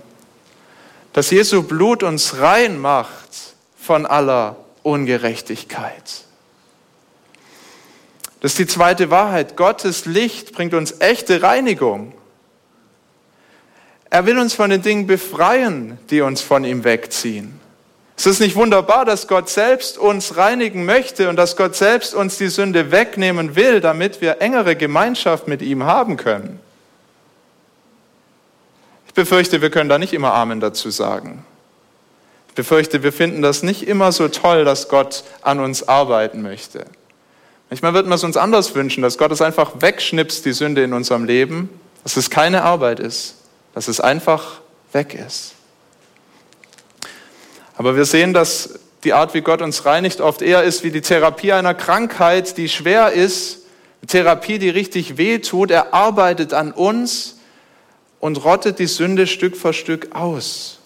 Dass 1.13 1.29
Jesu 1.29 1.63
Blut 1.63 2.03
uns 2.03 2.39
rein 2.39 2.79
macht 2.79 3.55
von 3.77 4.05
aller 4.05 4.55
Ungerechtigkeit. 4.81 6.23
Das 8.39 8.51
ist 8.51 8.59
die 8.59 8.67
zweite 8.67 9.09
Wahrheit. 9.09 9.55
Gottes 9.55 10.05
Licht 10.05 10.53
bringt 10.53 10.73
uns 10.73 10.99
echte 10.99 11.41
Reinigung. 11.41 12.13
Er 14.09 14.25
will 14.25 14.37
uns 14.37 14.53
von 14.53 14.69
den 14.69 14.81
Dingen 14.81 15.07
befreien, 15.07 15.97
die 16.09 16.21
uns 16.21 16.41
von 16.41 16.65
ihm 16.65 16.83
wegziehen. 16.83 17.59
Es 18.23 18.27
ist 18.27 18.39
nicht 18.39 18.55
wunderbar, 18.55 19.03
dass 19.03 19.27
Gott 19.27 19.49
selbst 19.49 19.97
uns 19.97 20.37
reinigen 20.37 20.85
möchte 20.85 21.27
und 21.27 21.35
dass 21.35 21.57
Gott 21.57 21.75
selbst 21.75 22.15
uns 22.15 22.37
die 22.37 22.47
Sünde 22.47 22.89
wegnehmen 22.89 23.57
will, 23.57 23.81
damit 23.81 24.21
wir 24.21 24.39
engere 24.39 24.77
Gemeinschaft 24.77 25.49
mit 25.49 25.61
ihm 25.61 25.83
haben 25.83 26.15
können. 26.15 26.61
Ich 29.07 29.13
befürchte, 29.13 29.61
wir 29.61 29.69
können 29.71 29.89
da 29.89 29.97
nicht 29.97 30.13
immer 30.13 30.33
Amen 30.33 30.61
dazu 30.61 30.89
sagen. 30.89 31.43
Ich 32.47 32.53
befürchte, 32.53 33.03
wir 33.03 33.11
finden 33.11 33.41
das 33.41 33.61
nicht 33.61 33.85
immer 33.89 34.13
so 34.13 34.29
toll, 34.29 34.63
dass 34.63 34.87
Gott 34.87 35.25
an 35.41 35.59
uns 35.59 35.89
arbeiten 35.89 36.41
möchte. 36.41 36.85
Manchmal 37.69 37.93
wird 37.93 38.07
man 38.07 38.15
es 38.15 38.23
uns 38.23 38.37
anders 38.37 38.73
wünschen, 38.73 39.03
dass 39.03 39.17
Gott 39.17 39.33
es 39.33 39.41
einfach 39.41 39.81
wegschnipst, 39.81 40.45
die 40.45 40.53
Sünde 40.53 40.81
in 40.81 40.93
unserem 40.93 41.25
Leben, 41.25 41.77
dass 42.03 42.15
es 42.15 42.29
keine 42.29 42.61
Arbeit 42.61 43.01
ist, 43.01 43.35
dass 43.73 43.89
es 43.89 43.99
einfach 43.99 44.61
weg 44.93 45.13
ist. 45.13 45.55
Aber 47.75 47.95
wir 47.95 48.05
sehen, 48.05 48.33
dass 48.33 48.79
die 49.03 49.13
Art, 49.13 49.33
wie 49.33 49.41
Gott 49.41 49.61
uns 49.61 49.85
reinigt, 49.85 50.21
oft 50.21 50.41
eher 50.41 50.63
ist 50.63 50.83
wie 50.83 50.91
die 50.91 51.01
Therapie 51.01 51.53
einer 51.53 51.73
Krankheit, 51.73 52.57
die 52.57 52.69
schwer 52.69 53.11
ist, 53.11 53.59
eine 54.01 54.07
Therapie, 54.07 54.59
die 54.59 54.69
richtig 54.69 55.17
weh 55.17 55.39
tut. 55.39 55.71
Er 55.71 55.93
arbeitet 55.93 56.53
an 56.53 56.71
uns 56.71 57.37
und 58.19 58.43
rottet 58.45 58.79
die 58.79 58.87
Sünde 58.87 59.27
Stück 59.27 59.57
für 59.57 59.73
Stück 59.73 60.15
aus. 60.15 60.79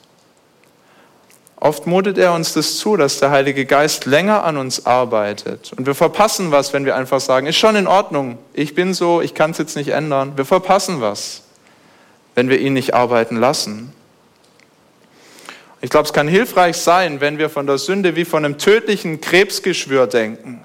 Oft 1.59 1.87
mutet 1.87 2.19
er 2.19 2.33
uns 2.33 2.53
das 2.53 2.77
zu, 2.77 2.97
dass 2.97 3.19
der 3.19 3.31
Heilige 3.31 3.65
Geist 3.65 4.05
länger 4.05 4.43
an 4.43 4.57
uns 4.57 4.85
arbeitet. 4.85 5.73
Und 5.75 5.87
wir 5.87 5.95
verpassen 5.95 6.51
was, 6.51 6.71
wenn 6.71 6.85
wir 6.85 6.95
einfach 6.95 7.19
sagen, 7.19 7.47
ist 7.47 7.57
schon 7.57 7.75
in 7.75 7.87
Ordnung, 7.87 8.37
ich 8.53 8.75
bin 8.75 8.93
so, 8.93 9.21
ich 9.21 9.33
kann 9.33 9.51
es 9.51 9.57
jetzt 9.57 9.75
nicht 9.75 9.89
ändern. 9.89 10.33
Wir 10.35 10.45
verpassen 10.45 11.01
was, 11.01 11.41
wenn 12.35 12.49
wir 12.49 12.59
ihn 12.59 12.73
nicht 12.73 12.93
arbeiten 12.93 13.37
lassen. 13.37 13.91
Ich 15.79 15.89
glaube, 15.89 16.07
es 16.07 16.13
kann 16.13 16.27
hilfreich 16.27 16.77
sein, 16.77 17.21
wenn 17.21 17.37
wir 17.37 17.49
von 17.49 17.67
der 17.67 17.77
Sünde 17.77 18.15
wie 18.15 18.25
von 18.25 18.43
einem 18.43 18.57
tödlichen 18.57 19.21
Krebsgeschwür 19.21 20.07
denken. 20.07 20.63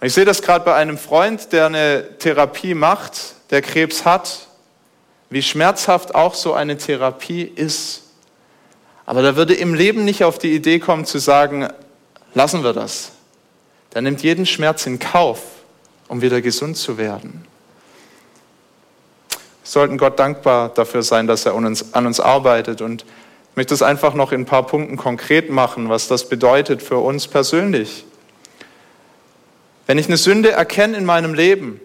Ich 0.00 0.14
sehe 0.14 0.24
das 0.24 0.42
gerade 0.42 0.64
bei 0.64 0.74
einem 0.74 0.98
Freund, 0.98 1.52
der 1.52 1.66
eine 1.66 2.18
Therapie 2.18 2.74
macht, 2.74 3.34
der 3.50 3.62
Krebs 3.62 4.04
hat, 4.04 4.48
wie 5.30 5.42
schmerzhaft 5.42 6.14
auch 6.14 6.34
so 6.34 6.54
eine 6.54 6.76
Therapie 6.76 7.42
ist. 7.42 8.02
Aber 9.06 9.22
der 9.22 9.36
würde 9.36 9.54
im 9.54 9.74
Leben 9.74 10.04
nicht 10.04 10.24
auf 10.24 10.38
die 10.38 10.54
Idee 10.54 10.78
kommen 10.78 11.04
zu 11.04 11.18
sagen, 11.18 11.68
lassen 12.34 12.62
wir 12.62 12.72
das. 12.72 13.12
Der 13.94 14.02
nimmt 14.02 14.22
jeden 14.22 14.46
Schmerz 14.46 14.86
in 14.86 14.98
Kauf, 14.98 15.40
um 16.08 16.22
wieder 16.22 16.40
gesund 16.40 16.76
zu 16.76 16.98
werden. 16.98 17.44
Wir 19.30 19.38
sollten 19.70 19.98
Gott 19.98 20.18
dankbar 20.18 20.68
dafür 20.68 21.02
sein, 21.02 21.26
dass 21.26 21.46
er 21.46 21.54
an 21.54 22.06
uns 22.06 22.20
arbeitet. 22.20 22.80
Und 22.80 23.04
ich 23.52 23.56
möchte 23.56 23.74
es 23.74 23.82
einfach 23.82 24.14
noch 24.14 24.32
in 24.32 24.40
ein 24.40 24.46
paar 24.46 24.66
Punkten 24.66 24.96
konkret 24.96 25.50
machen, 25.50 25.90
was 25.90 26.08
das 26.08 26.26
bedeutet 26.26 26.82
für 26.82 26.96
uns 26.96 27.28
persönlich. 27.28 28.06
Wenn 29.86 29.98
ich 29.98 30.06
eine 30.06 30.16
Sünde 30.16 30.52
erkenne 30.52 30.96
in 30.96 31.04
meinem 31.04 31.34
Leben, 31.34 31.78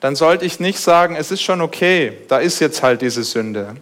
dann 0.00 0.16
sollte 0.16 0.44
ich 0.44 0.58
nicht 0.58 0.80
sagen, 0.80 1.14
es 1.14 1.30
ist 1.30 1.42
schon 1.42 1.60
okay, 1.60 2.14
da 2.26 2.38
ist 2.38 2.58
jetzt 2.58 2.82
halt 2.82 3.00
diese 3.00 3.22
Sünde. 3.22 3.76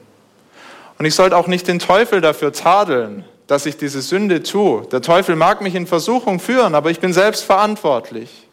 Und 0.98 1.06
ich 1.06 1.14
sollte 1.14 1.38
auch 1.38 1.46
nicht 1.46 1.66
den 1.66 1.78
Teufel 1.78 2.20
dafür 2.20 2.52
tadeln, 2.52 3.24
dass 3.46 3.64
ich 3.64 3.78
diese 3.78 4.02
Sünde 4.02 4.42
tue. 4.42 4.86
Der 4.88 5.00
Teufel 5.00 5.36
mag 5.36 5.62
mich 5.62 5.74
in 5.74 5.86
Versuchung 5.86 6.38
führen, 6.38 6.74
aber 6.74 6.90
ich 6.90 7.00
bin 7.00 7.14
selbst 7.14 7.44
verantwortlich. 7.44 8.46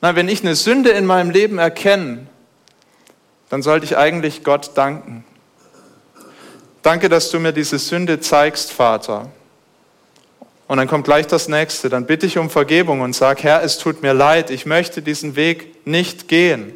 Nein, 0.00 0.14
wenn 0.14 0.28
ich 0.28 0.42
eine 0.42 0.54
Sünde 0.54 0.90
in 0.90 1.04
meinem 1.04 1.30
Leben 1.30 1.58
erkenne, 1.58 2.28
dann 3.48 3.62
sollte 3.62 3.86
ich 3.86 3.96
eigentlich 3.96 4.44
Gott 4.44 4.70
danken. 4.76 5.24
Danke, 6.82 7.08
dass 7.08 7.30
du 7.30 7.38
mir 7.38 7.52
diese 7.52 7.78
Sünde 7.78 8.20
zeigst, 8.20 8.72
Vater. 8.72 9.30
Und 10.66 10.78
dann 10.78 10.88
kommt 10.88 11.04
gleich 11.04 11.26
das 11.26 11.48
nächste. 11.48 11.88
Dann 11.88 12.06
bitte 12.06 12.26
ich 12.26 12.38
um 12.38 12.50
Vergebung 12.50 13.00
und 13.00 13.14
sag, 13.14 13.42
Herr, 13.42 13.62
es 13.62 13.78
tut 13.78 14.02
mir 14.02 14.12
leid, 14.12 14.50
ich 14.50 14.66
möchte 14.66 15.02
diesen 15.02 15.36
Weg 15.36 15.86
nicht 15.86 16.28
gehen. 16.28 16.74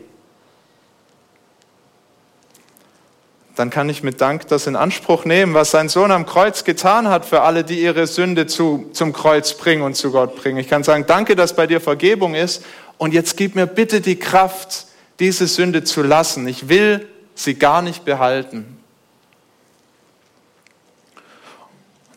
dann 3.57 3.71
kann 3.71 3.88
ich 3.88 4.03
mit 4.03 4.21
Dank 4.21 4.47
das 4.49 4.66
in 4.66 4.77
Anspruch 4.77 5.25
nehmen, 5.25 5.55
was 5.55 5.71
sein 5.71 5.88
Sohn 5.88 6.11
am 6.11 6.27
Kreuz 6.27 6.64
getan 6.64 7.09
hat 7.09 7.25
für 7.25 7.40
alle, 7.40 7.64
die 7.64 7.81
ihre 7.81 8.07
Sünde 8.07 8.47
zu, 8.47 8.90
zum 8.92 9.14
Kreuz 9.14 9.55
bringen 9.55 9.83
und 9.83 9.97
zu 9.97 10.12
Gott 10.12 10.37
bringen. 10.37 10.59
Ich 10.59 10.69
kann 10.69 10.85
sagen, 10.85 11.05
danke, 11.07 11.37
dass 11.37 11.57
bei 11.57 11.66
dir 11.66 11.81
Vergebung 11.81 12.35
ist 12.35 12.62
Und 12.99 13.12
jetzt 13.12 13.37
gib 13.37 13.55
mir 13.55 13.66
bitte 13.66 14.01
die 14.01 14.16
Kraft, 14.16 14.87
diese 15.19 15.47
Sünde 15.47 15.85
zu 15.85 16.03
lassen. 16.03 16.47
Ich 16.47 16.69
will 16.69 17.07
sie 17.35 17.55
gar 17.55 17.83
nicht 17.83 18.05
behalten. 18.05 18.76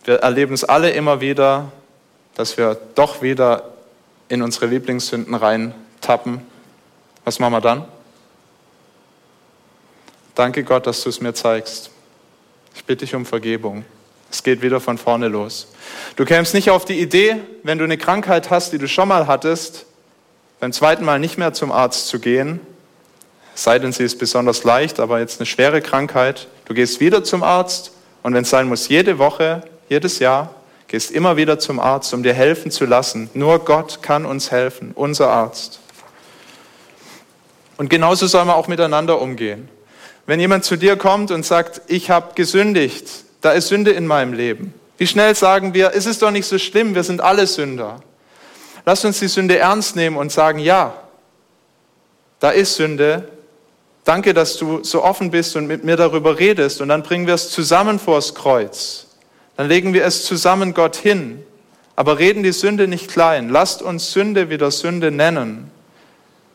Wir 0.09 0.23
erleben 0.23 0.55
es 0.55 0.63
alle 0.63 0.89
immer 0.89 1.21
wieder, 1.21 1.71
dass 2.33 2.57
wir 2.57 2.79
doch 2.95 3.21
wieder 3.21 3.75
in 4.27 4.41
unsere 4.41 4.65
Lieblingssünden 4.65 5.35
reintappen. 5.35 6.41
Was 7.25 7.37
machen 7.37 7.53
wir 7.53 7.61
dann? 7.61 7.85
Danke 10.33 10.63
Gott, 10.63 10.87
dass 10.87 11.03
du 11.03 11.09
es 11.09 11.21
mir 11.21 11.35
zeigst. 11.35 11.91
Ich 12.73 12.83
bitte 12.85 13.05
dich 13.05 13.13
um 13.13 13.23
Vergebung. 13.23 13.85
Es 14.31 14.41
geht 14.41 14.63
wieder 14.63 14.79
von 14.79 14.97
vorne 14.97 15.27
los. 15.27 15.67
Du 16.15 16.25
kämst 16.25 16.55
nicht 16.55 16.71
auf 16.71 16.85
die 16.85 16.99
Idee, 16.99 17.35
wenn 17.61 17.77
du 17.77 17.83
eine 17.83 17.99
Krankheit 17.99 18.49
hast, 18.49 18.73
die 18.73 18.79
du 18.79 18.87
schon 18.87 19.09
mal 19.09 19.27
hattest, 19.27 19.85
beim 20.59 20.73
zweiten 20.73 21.05
Mal 21.05 21.19
nicht 21.19 21.37
mehr 21.37 21.53
zum 21.53 21.71
Arzt 21.71 22.07
zu 22.07 22.19
gehen, 22.19 22.59
sei 23.53 23.77
denn 23.77 23.91
sie 23.91 24.05
ist 24.05 24.17
besonders 24.17 24.63
leicht, 24.63 24.99
aber 24.99 25.19
jetzt 25.19 25.39
eine 25.39 25.45
schwere 25.45 25.83
Krankheit. 25.83 26.47
Du 26.65 26.73
gehst 26.73 26.99
wieder 26.99 27.23
zum 27.23 27.43
Arzt 27.43 27.91
und 28.23 28.33
wenn 28.33 28.41
es 28.41 28.49
sein 28.49 28.67
muss, 28.67 28.87
jede 28.87 29.19
Woche, 29.19 29.61
jedes 29.89 30.19
Jahr, 30.19 30.55
gehst 30.87 31.11
immer 31.11 31.35
wieder 31.37 31.59
zum 31.59 31.79
Arzt, 31.79 32.13
um 32.13 32.23
dir 32.23 32.33
helfen 32.33 32.71
zu 32.71 32.85
lassen. 32.85 33.29
Nur 33.33 33.59
Gott 33.59 34.01
kann 34.01 34.25
uns 34.25 34.51
helfen, 34.51 34.91
unser 34.95 35.29
Arzt. 35.29 35.79
Und 37.77 37.89
genauso 37.89 38.27
soll 38.27 38.45
man 38.45 38.55
auch 38.55 38.67
miteinander 38.67 39.21
umgehen. 39.21 39.69
Wenn 40.25 40.39
jemand 40.39 40.63
zu 40.63 40.77
dir 40.77 40.95
kommt 40.95 41.31
und 41.31 41.45
sagt, 41.45 41.81
ich 41.87 42.09
habe 42.09 42.33
gesündigt, 42.35 43.07
da 43.41 43.51
ist 43.51 43.67
Sünde 43.67 43.91
in 43.91 44.05
meinem 44.05 44.33
Leben. 44.33 44.73
Wie 44.97 45.07
schnell 45.07 45.33
sagen 45.33 45.73
wir, 45.73 45.93
es 45.95 46.05
ist 46.05 46.21
doch 46.21 46.31
nicht 46.31 46.45
so 46.45 46.57
schlimm, 46.57 46.93
wir 46.93 47.03
sind 47.03 47.21
alle 47.21 47.47
Sünder. 47.47 48.01
Lass 48.85 49.05
uns 49.05 49.19
die 49.19 49.27
Sünde 49.27 49.57
ernst 49.57 49.95
nehmen 49.95 50.17
und 50.17 50.31
sagen, 50.31 50.59
ja, 50.59 50.93
da 52.39 52.51
ist 52.51 52.75
Sünde. 52.75 53.27
Danke, 54.03 54.33
dass 54.33 54.57
du 54.57 54.83
so 54.83 55.03
offen 55.03 55.31
bist 55.31 55.55
und 55.55 55.67
mit 55.67 55.83
mir 55.83 55.95
darüber 55.95 56.37
redest. 56.39 56.81
Und 56.81 56.89
dann 56.89 57.03
bringen 57.03 57.27
wir 57.27 57.35
es 57.35 57.49
zusammen 57.49 57.99
vors 57.99 58.33
Kreuz. 58.33 59.08
Dann 59.59 59.67
legen 59.67 59.93
wir 59.93 60.05
es 60.05 60.23
zusammen 60.23 60.73
Gott 60.73 60.95
hin. 60.95 61.43
Aber 61.97 62.17
reden 62.17 62.43
die 62.43 62.53
Sünde 62.53 62.87
nicht 62.87 63.11
klein. 63.11 63.49
Lasst 63.49 63.81
uns 63.81 64.13
Sünde 64.13 64.49
wieder 64.49 64.71
Sünde 64.71 65.11
nennen. 65.11 65.69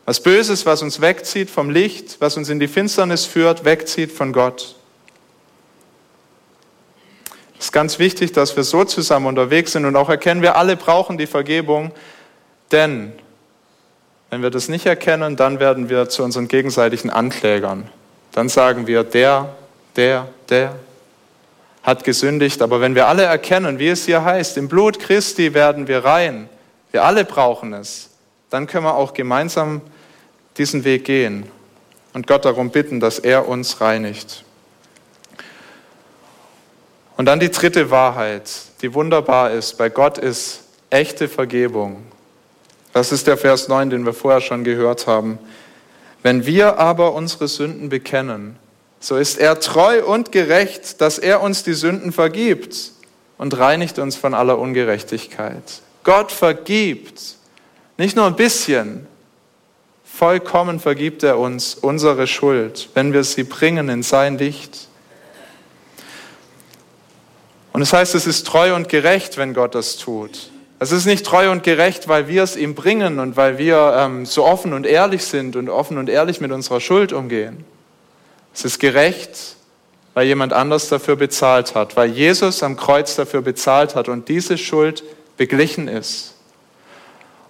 Was 0.05 0.23
Böses, 0.23 0.65
was 0.65 0.81
uns 0.81 1.01
wegzieht 1.01 1.51
vom 1.51 1.69
Licht, 1.69 2.17
was 2.19 2.35
uns 2.35 2.49
in 2.49 2.59
die 2.59 2.67
Finsternis 2.67 3.25
führt, 3.25 3.63
wegzieht 3.63 4.11
von 4.11 4.33
Gott. 4.33 4.73
Es 7.59 7.65
ist 7.65 7.71
ganz 7.71 7.99
wichtig, 7.99 8.31
dass 8.31 8.55
wir 8.55 8.63
so 8.63 8.83
zusammen 8.85 9.27
unterwegs 9.27 9.73
sind 9.73 9.85
und 9.85 9.95
auch 9.95 10.09
erkennen, 10.09 10.41
wir 10.41 10.55
alle 10.55 10.75
brauchen 10.75 11.19
die 11.19 11.27
Vergebung, 11.27 11.91
denn 12.71 13.13
wenn 14.31 14.41
wir 14.41 14.49
das 14.49 14.67
nicht 14.67 14.87
erkennen, 14.87 15.35
dann 15.35 15.59
werden 15.59 15.89
wir 15.89 16.09
zu 16.09 16.23
unseren 16.23 16.47
gegenseitigen 16.47 17.11
Anklägern. 17.11 17.87
Dann 18.31 18.49
sagen 18.49 18.87
wir, 18.87 19.03
der, 19.03 19.55
der, 19.95 20.27
der 20.49 20.75
hat 21.85 22.03
gesündigt. 22.03 22.61
Aber 22.61 22.81
wenn 22.81 22.95
wir 22.95 23.07
alle 23.07 23.23
erkennen, 23.23 23.79
wie 23.79 23.89
es 23.89 24.05
hier 24.05 24.25
heißt, 24.25 24.57
im 24.57 24.67
Blut 24.67 24.99
Christi 24.99 25.53
werden 25.53 25.87
wir 25.87 26.03
rein, 26.03 26.49
wir 26.91 27.03
alle 27.03 27.23
brauchen 27.23 27.73
es, 27.73 28.09
dann 28.49 28.67
können 28.67 28.85
wir 28.85 28.95
auch 28.95 29.13
gemeinsam 29.13 29.81
diesen 30.57 30.83
Weg 30.83 31.05
gehen 31.05 31.45
und 32.13 32.27
Gott 32.27 32.45
darum 32.45 32.71
bitten, 32.71 32.99
dass 32.99 33.19
er 33.19 33.47
uns 33.47 33.81
reinigt. 33.81 34.43
Und 37.17 37.25
dann 37.25 37.39
die 37.39 37.51
dritte 37.51 37.91
Wahrheit, 37.91 38.49
die 38.81 38.93
wunderbar 38.93 39.51
ist. 39.51 39.77
Bei 39.77 39.89
Gott 39.89 40.17
ist 40.17 40.63
echte 40.89 41.27
Vergebung. 41.27 42.03
Das 42.93 43.11
ist 43.11 43.27
der 43.27 43.37
Vers 43.37 43.67
9, 43.67 43.89
den 43.89 44.05
wir 44.05 44.13
vorher 44.13 44.41
schon 44.41 44.63
gehört 44.63 45.07
haben. 45.07 45.37
Wenn 46.23 46.45
wir 46.45 46.79
aber 46.79 47.13
unsere 47.13 47.47
Sünden 47.47 47.89
bekennen, 47.89 48.57
so 49.05 49.17
ist 49.17 49.37
er 49.37 49.59
treu 49.59 50.03
und 50.03 50.31
gerecht, 50.31 50.99
dass 50.99 51.19
er 51.19 51.41
uns 51.41 51.61
die 51.61 51.75
Sünden 51.75 52.11
vergibt 52.11 52.89
und 53.37 53.55
reinigt 53.55 53.99
uns 53.99 54.15
von 54.15 54.33
aller 54.33 54.57
Ungerechtigkeit. 54.57 55.61
Gott 56.03 56.31
vergibt, 56.31 57.35
nicht 57.99 58.15
nur 58.15 58.25
ein 58.25 58.35
bisschen, 58.35 59.05
vollkommen 60.03 60.79
vergibt 60.79 61.21
er 61.21 61.37
uns 61.37 61.75
unsere 61.75 62.25
Schuld, 62.25 62.89
wenn 62.95 63.13
wir 63.13 63.23
sie 63.23 63.43
bringen 63.43 63.89
in 63.89 64.01
sein 64.01 64.39
Licht. 64.39 64.87
Und 67.73 67.83
es 67.83 67.91
das 67.91 67.99
heißt, 67.99 68.15
es 68.15 68.25
ist 68.25 68.47
treu 68.47 68.73
und 68.73 68.89
gerecht, 68.89 69.37
wenn 69.37 69.53
Gott 69.53 69.75
das 69.75 69.97
tut. 69.97 70.49
Es 70.79 70.91
ist 70.91 71.05
nicht 71.05 71.27
treu 71.27 71.51
und 71.51 71.61
gerecht, 71.61 72.07
weil 72.07 72.27
wir 72.27 72.41
es 72.41 72.55
ihm 72.55 72.73
bringen 72.73 73.19
und 73.19 73.37
weil 73.37 73.59
wir 73.59 73.97
ähm, 73.99 74.25
so 74.25 74.43
offen 74.43 74.73
und 74.73 74.87
ehrlich 74.87 75.23
sind 75.25 75.55
und 75.55 75.69
offen 75.69 75.99
und 75.99 76.09
ehrlich 76.09 76.41
mit 76.41 76.51
unserer 76.51 76.81
Schuld 76.81 77.13
umgehen. 77.13 77.65
Es 78.55 78.63
ist 78.63 78.79
gerecht, 78.79 79.57
weil 80.13 80.27
jemand 80.27 80.53
anders 80.53 80.87
dafür 80.87 81.17
bezahlt 81.17 81.75
hat, 81.75 81.97
weil 81.97 82.09
Jesus 82.09 82.63
am 82.63 82.77
Kreuz 82.77 83.15
dafür 83.15 83.41
bezahlt 83.41 83.95
hat 83.95 84.07
und 84.07 84.29
diese 84.29 84.57
Schuld 84.57 85.03
beglichen 85.35 85.89
ist. 85.89 86.35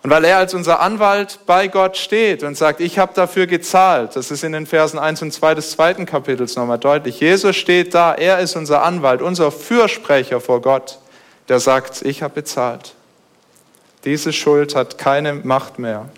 Und 0.01 0.09
weil 0.09 0.25
er 0.25 0.37
als 0.37 0.55
unser 0.55 0.81
Anwalt 0.81 1.39
bei 1.45 1.67
Gott 1.67 1.95
steht 1.97 2.43
und 2.43 2.57
sagt, 2.57 2.79
ich 2.79 2.97
habe 2.97 3.13
dafür 3.13 3.45
gezahlt, 3.45 4.15
das 4.15 4.31
ist 4.31 4.43
in 4.43 4.51
den 4.51 4.65
Versen 4.65 4.99
1 4.99 5.21
und 5.21 5.31
2 5.31 5.55
des 5.55 5.71
zweiten 5.71 6.07
Kapitels 6.07 6.55
nochmal 6.55 6.79
deutlich. 6.79 7.19
Jesus 7.19 7.55
steht 7.55 7.93
da, 7.93 8.13
er 8.13 8.39
ist 8.39 8.55
unser 8.55 8.83
Anwalt, 8.83 9.21
unser 9.21 9.51
Fürsprecher 9.51 10.41
vor 10.41 10.61
Gott, 10.61 10.97
der 11.49 11.59
sagt, 11.59 12.01
ich 12.01 12.23
habe 12.23 12.33
bezahlt. 12.33 12.93
Diese 14.05 14.33
Schuld 14.33 14.75
hat 14.75 14.97
keine 14.97 15.33
Macht 15.33 15.77
mehr. 15.77 16.09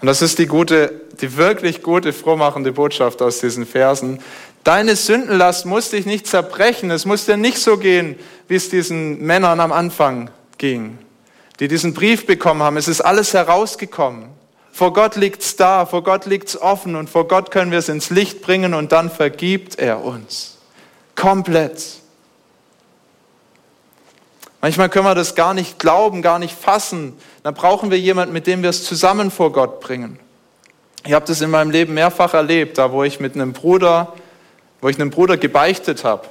Und 0.00 0.06
das 0.06 0.20
ist 0.20 0.38
die 0.38 0.46
gute, 0.46 1.01
die 1.22 1.36
wirklich 1.36 1.82
gute, 1.82 2.12
frohmachende 2.12 2.72
Botschaft 2.72 3.22
aus 3.22 3.40
diesen 3.40 3.64
Versen. 3.64 4.20
Deine 4.64 4.96
Sündenlast 4.96 5.64
muss 5.64 5.90
dich 5.90 6.04
nicht 6.04 6.26
zerbrechen. 6.26 6.90
Es 6.90 7.06
muss 7.06 7.24
dir 7.24 7.36
nicht 7.36 7.58
so 7.58 7.78
gehen, 7.78 8.16
wie 8.48 8.56
es 8.56 8.68
diesen 8.68 9.22
Männern 9.22 9.60
am 9.60 9.72
Anfang 9.72 10.30
ging 10.58 10.98
die 11.62 11.68
diesen 11.68 11.94
Brief 11.94 12.26
bekommen 12.26 12.60
haben. 12.60 12.76
Es 12.76 12.88
ist 12.88 13.00
alles 13.00 13.34
herausgekommen. 13.34 14.30
Vor 14.72 14.92
Gott 14.92 15.14
liegt's 15.14 15.54
da, 15.54 15.86
vor 15.86 16.02
Gott 16.02 16.26
liegt's 16.26 16.60
offen 16.60 16.96
und 16.96 17.08
vor 17.08 17.28
Gott 17.28 17.52
können 17.52 17.70
wir 17.70 17.78
es 17.78 17.88
ins 17.88 18.10
Licht 18.10 18.42
bringen 18.42 18.74
und 18.74 18.90
dann 18.90 19.10
vergibt 19.10 19.78
er 19.78 20.02
uns. 20.02 20.58
Komplett. 21.14 22.00
Manchmal 24.60 24.88
können 24.88 25.04
wir 25.04 25.14
das 25.14 25.36
gar 25.36 25.54
nicht 25.54 25.78
glauben, 25.78 26.20
gar 26.20 26.40
nicht 26.40 26.58
fassen. 26.58 27.16
Dann 27.44 27.54
brauchen 27.54 27.92
wir 27.92 27.98
jemanden, 27.98 28.32
mit 28.32 28.48
dem 28.48 28.62
wir 28.62 28.70
es 28.70 28.84
zusammen 28.84 29.30
vor 29.30 29.52
Gott 29.52 29.80
bringen. 29.80 30.18
Ich 31.04 31.12
habe 31.12 31.26
das 31.26 31.40
in 31.40 31.50
meinem 31.50 31.70
Leben 31.70 31.94
mehrfach 31.94 32.34
erlebt, 32.34 32.78
da 32.78 32.92
wo 32.92 33.02
ich 33.02 33.18
mit 33.18 33.34
einem 33.34 33.52
Bruder, 33.52 34.12
wo 34.80 34.88
ich 34.88 35.00
einem 35.00 35.10
Bruder 35.10 35.36
gebeichtet 35.36 36.04
habe. 36.04 36.28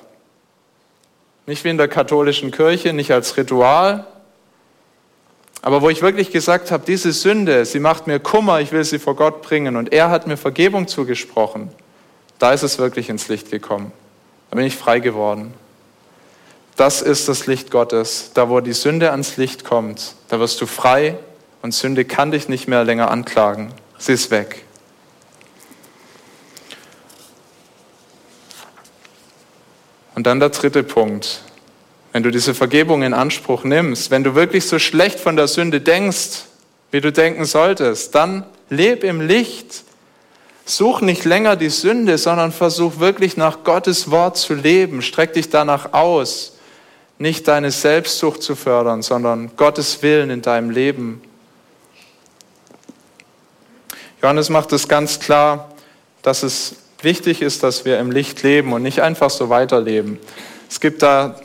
Nicht 1.46 1.64
wie 1.64 1.70
in 1.70 1.78
der 1.78 1.88
katholischen 1.88 2.52
Kirche, 2.52 2.94
nicht 2.94 3.12
als 3.12 3.36
Ritual, 3.36 4.06
aber 5.62 5.82
wo 5.82 5.90
ich 5.90 6.02
wirklich 6.02 6.32
gesagt 6.32 6.72
habe, 6.72 6.84
diese 6.86 7.12
Sünde, 7.12 7.66
sie 7.66 7.80
macht 7.80 8.08
mir 8.08 8.20
Kummer, 8.20 8.62
ich 8.62 8.72
will 8.72 8.84
sie 8.84 8.98
vor 8.98 9.16
Gott 9.16 9.42
bringen 9.42 9.76
und 9.76 9.94
er 9.94 10.10
hat 10.10 10.26
mir 10.26 10.38
Vergebung 10.38 10.88
zugesprochen, 10.88 11.70
da 12.40 12.52
ist 12.54 12.64
es 12.64 12.80
wirklich 12.80 13.10
ins 13.10 13.28
Licht 13.28 13.52
gekommen. 13.52 13.92
Da 14.50 14.56
bin 14.56 14.66
ich 14.66 14.76
frei 14.76 15.00
geworden. 15.00 15.54
Das 16.76 17.02
ist 17.02 17.28
das 17.30 17.46
Licht 17.46 17.70
Gottes. 17.70 18.32
Da, 18.34 18.50
wo 18.50 18.60
die 18.60 18.74
Sünde 18.74 19.12
ans 19.12 19.38
Licht 19.38 19.64
kommt, 19.64 20.16
da 20.30 20.40
wirst 20.40 20.60
du 20.62 20.66
frei 20.66 21.18
und 21.62 21.76
Sünde 21.76 22.06
kann 22.06 22.32
dich 22.32 22.50
nicht 22.50 22.68
mehr 22.68 22.84
länger 22.84 23.12
anklagen. 23.12 23.72
Sie 24.02 24.14
ist 24.14 24.30
weg. 24.30 24.66
Und 30.16 30.28
dann 30.28 30.40
der 30.40 30.50
dritte 30.50 30.84
Punkt 30.84 31.42
wenn 32.12 32.24
du 32.24 32.32
diese 32.32 32.54
Vergebung 32.54 33.04
in 33.04 33.14
Anspruch 33.14 33.64
nimmst, 33.64 34.12
wenn 34.12 34.24
du 34.24 34.36
wirklich 34.36 34.66
so 34.68 34.80
schlecht 34.80 35.20
von 35.20 35.36
der 35.36 35.48
Sünde 35.48 35.80
denkst, 35.80 36.44
wie 36.92 37.02
du 37.02 37.12
denken 37.12 37.46
solltest, 37.46 38.16
dann 38.16 38.46
leb 38.70 39.04
im 39.04 39.22
Licht. 39.22 39.84
Such 40.66 41.02
nicht 41.02 41.26
länger 41.26 41.56
die 41.56 41.70
Sünde, 41.70 42.18
sondern 42.18 42.52
versuch 42.52 43.00
wirklich 43.00 43.38
nach 43.38 43.64
Gottes 43.64 44.12
Wort 44.12 44.38
zu 44.38 44.54
leben. 44.54 45.02
Streck 45.02 45.34
dich 45.34 45.50
danach 45.50 45.94
aus, 45.94 46.58
nicht 47.18 47.48
deine 47.48 47.72
Selbstsucht 47.72 48.44
zu 48.44 48.56
fördern, 48.56 49.02
sondern 49.02 49.52
Gottes 49.56 50.02
Willen 50.04 50.30
in 50.30 50.42
deinem 50.42 50.70
Leben. 50.70 51.22
Johannes 54.22 54.50
macht 54.50 54.72
es 54.72 54.88
ganz 54.88 55.20
klar, 55.20 55.74
dass 56.22 56.44
es 56.44 56.76
wichtig 57.02 57.42
ist, 57.42 57.64
dass 57.64 57.86
wir 57.86 58.00
im 58.00 58.12
Licht 58.12 58.44
leben 58.44 58.74
und 58.74 58.84
nicht 58.84 59.02
einfach 59.02 59.30
so 59.30 59.50
weiterleben. 59.50 60.20
Es 60.70 60.80
gibt 60.80 61.02
da 61.02 61.40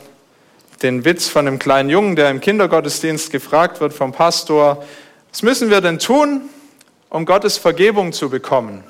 den 0.83 1.03
Witz 1.03 1.27
von 1.27 1.47
einem 1.47 1.57
kleinen 1.57 1.89
Jungen, 1.89 2.15
der 2.15 2.29
im 2.29 2.39
Kindergottesdienst 2.39 3.31
gefragt 3.31 3.81
wird 3.81 3.93
vom 3.93 4.11
Pastor, 4.11 4.83
was 5.31 5.41
müssen 5.41 5.69
wir 5.69 5.81
denn 5.81 5.99
tun, 5.99 6.49
um 7.09 7.25
Gottes 7.25 7.57
Vergebung 7.57 8.13
zu 8.13 8.29
bekommen? 8.29 8.83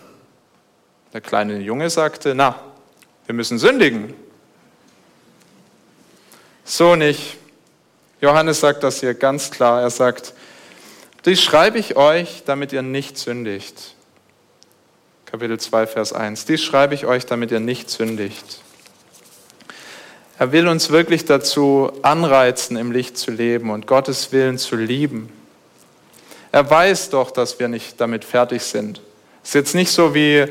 Der 1.13 1.21
kleine 1.21 1.59
Junge 1.59 1.89
sagte, 1.89 2.35
na, 2.35 2.59
wir 3.25 3.35
müssen 3.35 3.57
sündigen. 3.57 4.13
So 6.65 6.95
nicht. 6.95 7.37
Johannes 8.19 8.59
sagt 8.59 8.83
das 8.83 8.99
hier 8.99 9.13
ganz 9.13 9.49
klar. 9.51 9.81
Er 9.81 9.89
sagt, 9.89 10.33
Dies 11.27 11.41
schreibe 11.41 11.77
ich 11.77 11.97
euch, 11.97 12.43
damit 12.45 12.71
ihr 12.71 12.81
nicht 12.81 13.17
sündigt. 13.17 13.95
Kapitel 15.25 15.59
2, 15.59 15.85
Vers 15.85 16.13
1. 16.13 16.45
Dies 16.45 16.63
schreibe 16.63 16.95
ich 16.95 17.05
euch, 17.05 17.25
damit 17.25 17.51
ihr 17.51 17.59
nicht 17.59 17.89
sündigt. 17.89 18.61
Er 20.39 20.53
will 20.53 20.69
uns 20.69 20.89
wirklich 20.89 21.25
dazu 21.25 21.91
anreizen, 22.01 22.77
im 22.77 22.93
Licht 22.93 23.17
zu 23.17 23.31
leben 23.31 23.71
und 23.71 23.87
Gottes 23.87 24.31
Willen 24.31 24.57
zu 24.57 24.77
lieben. 24.77 25.29
Er 26.53 26.69
weiß 26.69 27.09
doch, 27.09 27.31
dass 27.31 27.59
wir 27.59 27.67
nicht 27.67 27.99
damit 27.99 28.23
fertig 28.23 28.61
sind. 28.61 29.01
Es 29.43 29.49
ist 29.49 29.55
jetzt 29.55 29.75
nicht 29.75 29.91
so 29.91 30.15
wie 30.15 30.45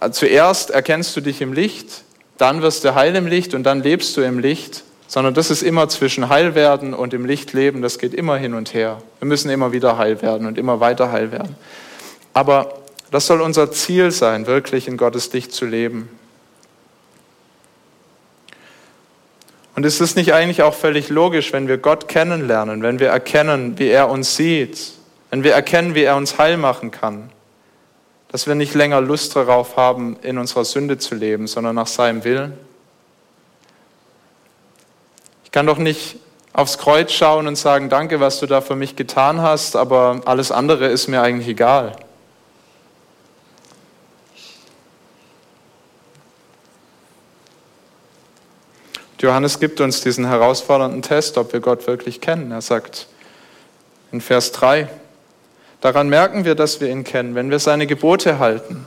äh, 0.00 0.10
zuerst 0.12 0.70
erkennst 0.70 1.14
du 1.14 1.20
dich 1.20 1.42
im 1.42 1.52
Licht, 1.52 2.04
dann 2.38 2.62
wirst 2.62 2.84
du 2.84 2.94
heil 2.94 3.14
im 3.16 3.26
Licht 3.26 3.52
und 3.52 3.64
dann 3.64 3.82
lebst 3.82 4.16
du 4.16 4.22
im 4.22 4.38
Licht, 4.38 4.82
sondern 5.12 5.34
das 5.34 5.50
ist 5.50 5.62
immer 5.62 5.90
zwischen 5.90 6.30
heil 6.30 6.54
werden 6.54 6.94
und 6.94 7.12
im 7.12 7.26
Licht 7.26 7.52
leben, 7.52 7.82
das 7.82 7.98
geht 7.98 8.14
immer 8.14 8.38
hin 8.38 8.54
und 8.54 8.72
her. 8.72 8.96
Wir 9.18 9.28
müssen 9.28 9.50
immer 9.50 9.70
wieder 9.70 9.98
heil 9.98 10.22
werden 10.22 10.46
und 10.46 10.56
immer 10.56 10.80
weiter 10.80 11.12
heil 11.12 11.30
werden. 11.30 11.54
Aber 12.32 12.78
das 13.10 13.26
soll 13.26 13.42
unser 13.42 13.70
Ziel 13.70 14.10
sein, 14.10 14.46
wirklich 14.46 14.88
in 14.88 14.96
Gottes 14.96 15.30
Licht 15.34 15.52
zu 15.52 15.66
leben. 15.66 16.08
Und 19.76 19.84
ist 19.84 20.00
es 20.00 20.16
nicht 20.16 20.32
eigentlich 20.32 20.62
auch 20.62 20.72
völlig 20.72 21.10
logisch, 21.10 21.52
wenn 21.52 21.68
wir 21.68 21.76
Gott 21.76 22.08
kennenlernen, 22.08 22.82
wenn 22.82 22.98
wir 22.98 23.08
erkennen, 23.08 23.78
wie 23.78 23.88
er 23.88 24.08
uns 24.08 24.36
sieht, 24.36 24.92
wenn 25.28 25.44
wir 25.44 25.52
erkennen, 25.52 25.94
wie 25.94 26.04
er 26.04 26.16
uns 26.16 26.38
heil 26.38 26.56
machen 26.56 26.90
kann, 26.90 27.28
dass 28.28 28.46
wir 28.46 28.54
nicht 28.54 28.72
länger 28.72 29.02
Lust 29.02 29.36
darauf 29.36 29.76
haben, 29.76 30.16
in 30.22 30.38
unserer 30.38 30.64
Sünde 30.64 30.96
zu 30.96 31.14
leben, 31.14 31.48
sondern 31.48 31.74
nach 31.74 31.86
seinem 31.86 32.24
Willen? 32.24 32.71
Ich 35.52 35.54
kann 35.54 35.66
doch 35.66 35.76
nicht 35.76 36.16
aufs 36.54 36.78
Kreuz 36.78 37.12
schauen 37.12 37.46
und 37.46 37.56
sagen, 37.56 37.90
danke, 37.90 38.20
was 38.20 38.40
du 38.40 38.46
da 38.46 38.62
für 38.62 38.74
mich 38.74 38.96
getan 38.96 39.42
hast, 39.42 39.76
aber 39.76 40.22
alles 40.24 40.50
andere 40.50 40.86
ist 40.86 41.08
mir 41.08 41.20
eigentlich 41.20 41.48
egal. 41.48 41.94
Johannes 49.20 49.60
gibt 49.60 49.82
uns 49.82 50.00
diesen 50.00 50.26
herausfordernden 50.26 51.02
Test, 51.02 51.36
ob 51.36 51.52
wir 51.52 51.60
Gott 51.60 51.86
wirklich 51.86 52.22
kennen. 52.22 52.50
Er 52.50 52.62
sagt 52.62 53.06
in 54.10 54.22
Vers 54.22 54.52
3, 54.52 54.88
daran 55.82 56.08
merken 56.08 56.46
wir, 56.46 56.54
dass 56.54 56.80
wir 56.80 56.88
ihn 56.88 57.04
kennen, 57.04 57.34
wenn 57.34 57.50
wir 57.50 57.58
seine 57.58 57.86
Gebote 57.86 58.38
halten. 58.38 58.86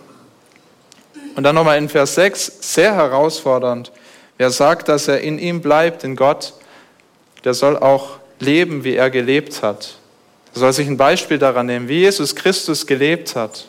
Und 1.36 1.44
dann 1.44 1.54
nochmal 1.54 1.78
in 1.78 1.90
Vers 1.90 2.16
6, 2.16 2.54
sehr 2.62 2.96
herausfordernd, 2.96 3.92
wer 4.38 4.52
sagt, 4.52 4.90
dass 4.90 5.08
er 5.08 5.22
in 5.22 5.40
ihm 5.40 5.62
bleibt, 5.62 6.04
in 6.04 6.16
Gott, 6.16 6.54
der 7.44 7.54
soll 7.54 7.78
auch 7.78 8.18
leben, 8.40 8.84
wie 8.84 8.96
er 8.96 9.10
gelebt 9.10 9.62
hat. 9.64 9.98
Er 10.54 10.60
soll 10.60 10.74
sich 10.74 10.88
ein 10.88 10.98
Beispiel 10.98 11.38
daran 11.38 11.66
nehmen, 11.66 11.88
wie 11.88 12.00
Jesus 12.00 12.36
Christus 12.36 12.88
gelebt 12.88 13.36
hat. 13.36 13.68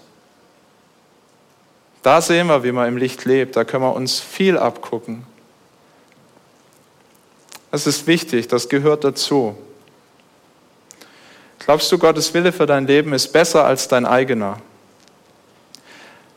Da 2.02 2.20
sehen 2.20 2.46
wir, 2.46 2.62
wie 2.62 2.72
man 2.72 2.86
im 2.88 2.96
Licht 2.96 3.24
lebt. 3.24 3.56
Da 3.56 3.64
können 3.64 3.82
wir 3.82 3.92
uns 3.92 4.20
viel 4.20 4.56
abgucken. 4.56 5.24
Das 7.72 7.86
ist 7.86 8.06
wichtig, 8.06 8.46
das 8.48 8.68
gehört 8.68 9.02
dazu. 9.02 9.56
Glaubst 11.58 11.90
du, 11.90 11.98
Gottes 11.98 12.32
Wille 12.32 12.52
für 12.52 12.64
dein 12.64 12.86
Leben 12.86 13.12
ist 13.12 13.32
besser 13.32 13.64
als 13.64 13.88
dein 13.88 14.06
eigener? 14.06 14.60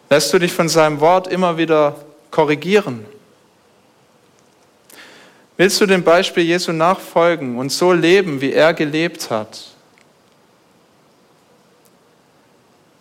Lässt 0.10 0.34
du 0.34 0.40
dich 0.40 0.52
von 0.52 0.68
seinem 0.68 1.00
Wort 1.00 1.28
immer 1.28 1.58
wieder 1.58 1.96
korrigieren? 2.32 3.06
Willst 5.60 5.82
du 5.82 5.86
dem 5.86 6.06
Beispiel 6.06 6.44
Jesu 6.44 6.72
nachfolgen 6.72 7.58
und 7.58 7.70
so 7.70 7.92
leben, 7.92 8.40
wie 8.40 8.54
er 8.54 8.74
gelebt 8.74 9.30
hat? 9.30 9.66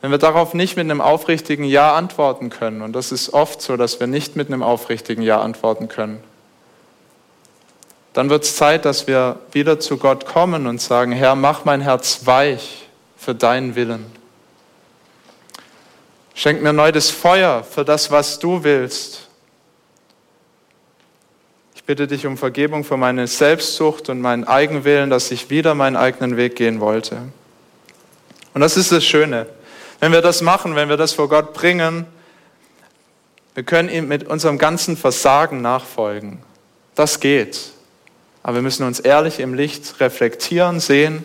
Wenn 0.01 0.11
wir 0.11 0.19
darauf 0.19 0.55
nicht 0.55 0.75
mit 0.77 0.83
einem 0.83 1.01
aufrichtigen 1.01 1.65
Ja 1.65 1.95
antworten 1.95 2.51
können, 2.51 2.83
und 2.83 2.95
das 2.95 3.13
ist 3.13 3.33
oft 3.33 3.63
so, 3.63 3.77
dass 3.77 4.01
wir 4.01 4.09
nicht 4.09 4.35
mit 4.35 4.49
einem 4.49 4.65
aufrichtigen 4.65 5.23
Ja 5.23 5.41
antworten 5.41 5.87
können, 5.87 6.21
dann 8.13 8.29
wird 8.29 8.43
es 8.43 8.57
Zeit, 8.57 8.85
dass 8.85 9.07
wir 9.07 9.39
wieder 9.53 9.79
zu 9.79 9.97
Gott 9.97 10.27
kommen 10.27 10.67
und 10.67 10.81
sagen, 10.81 11.13
Herr, 11.13 11.37
mach 11.37 11.65
mein 11.65 11.81
Herz 11.81 12.23
weich 12.25 12.89
für 13.17 13.37
deinen 13.37 13.77
Willen. 13.77 14.05
Schenk 16.35 16.61
mir 16.61 16.73
neu 16.73 16.91
das 16.91 17.09
Feuer 17.09 17.63
für 17.63 17.85
das, 17.85 18.11
was 18.11 18.41
du 18.41 18.65
willst. 18.65 19.28
Bitte 21.89 22.07
dich 22.07 22.27
um 22.27 22.37
Vergebung 22.37 22.85
für 22.85 22.99
meine 22.99 23.27
Selbstsucht 23.27 24.11
und 24.11 24.21
meinen 24.21 24.45
Eigenwillen, 24.45 25.09
dass 25.09 25.31
ich 25.31 25.49
wieder 25.49 25.75
meinen 25.75 25.97
eigenen 25.97 26.37
Weg 26.37 26.55
gehen 26.55 26.81
wollte. 26.81 27.17
Und 28.53 28.61
das 28.61 28.77
ist 28.77 28.93
das 28.93 29.07
Schöne. 29.07 29.47
Wenn 29.99 30.13
wir 30.13 30.21
das 30.21 30.43
machen, 30.43 30.77
wenn 30.77 30.91
wir 30.91 30.99
das 30.99 31.15
vor 31.15 31.31
Gott 31.31 31.55
bringen, 31.55 32.05
wir 33.55 33.63
können 33.63 33.89
ihm 33.89 34.07
mit 34.07 34.25
unserem 34.25 34.59
ganzen 34.59 34.99
Versagen 34.99 35.63
nachfolgen. 35.63 36.41
Das 36.95 37.21
geht. 37.21 37.71
Aber 38.43 38.57
wir 38.57 38.63
müssen 38.63 38.87
uns 38.87 39.01
ehrlich 39.01 39.41
im 39.41 39.55
Licht 39.55 39.99
reflektieren, 39.99 40.81
sehen. 40.81 41.25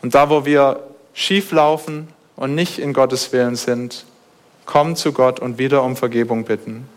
Und 0.00 0.14
da, 0.14 0.30
wo 0.30 0.44
wir 0.44 0.78
schief 1.12 1.50
laufen 1.50 2.06
und 2.36 2.54
nicht 2.54 2.78
in 2.78 2.92
Gottes 2.92 3.32
Willen 3.32 3.56
sind, 3.56 4.04
kommen 4.64 4.94
zu 4.94 5.12
Gott 5.12 5.40
und 5.40 5.58
wieder 5.58 5.82
um 5.82 5.96
Vergebung 5.96 6.44
bitten. 6.44 6.88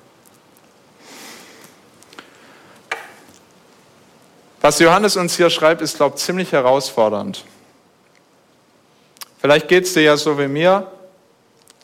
Was 4.61 4.79
Johannes 4.79 5.15
uns 5.15 5.37
hier 5.37 5.49
schreibt, 5.49 5.81
ist, 5.81 5.97
glaube 5.97 6.15
ich, 6.17 6.23
ziemlich 6.23 6.51
herausfordernd. 6.51 7.45
Vielleicht 9.39 9.69
geht 9.69 9.85
es 9.85 9.93
dir 9.93 10.01
ja 10.03 10.17
so 10.17 10.37
wie 10.37 10.49
mir. 10.49 10.91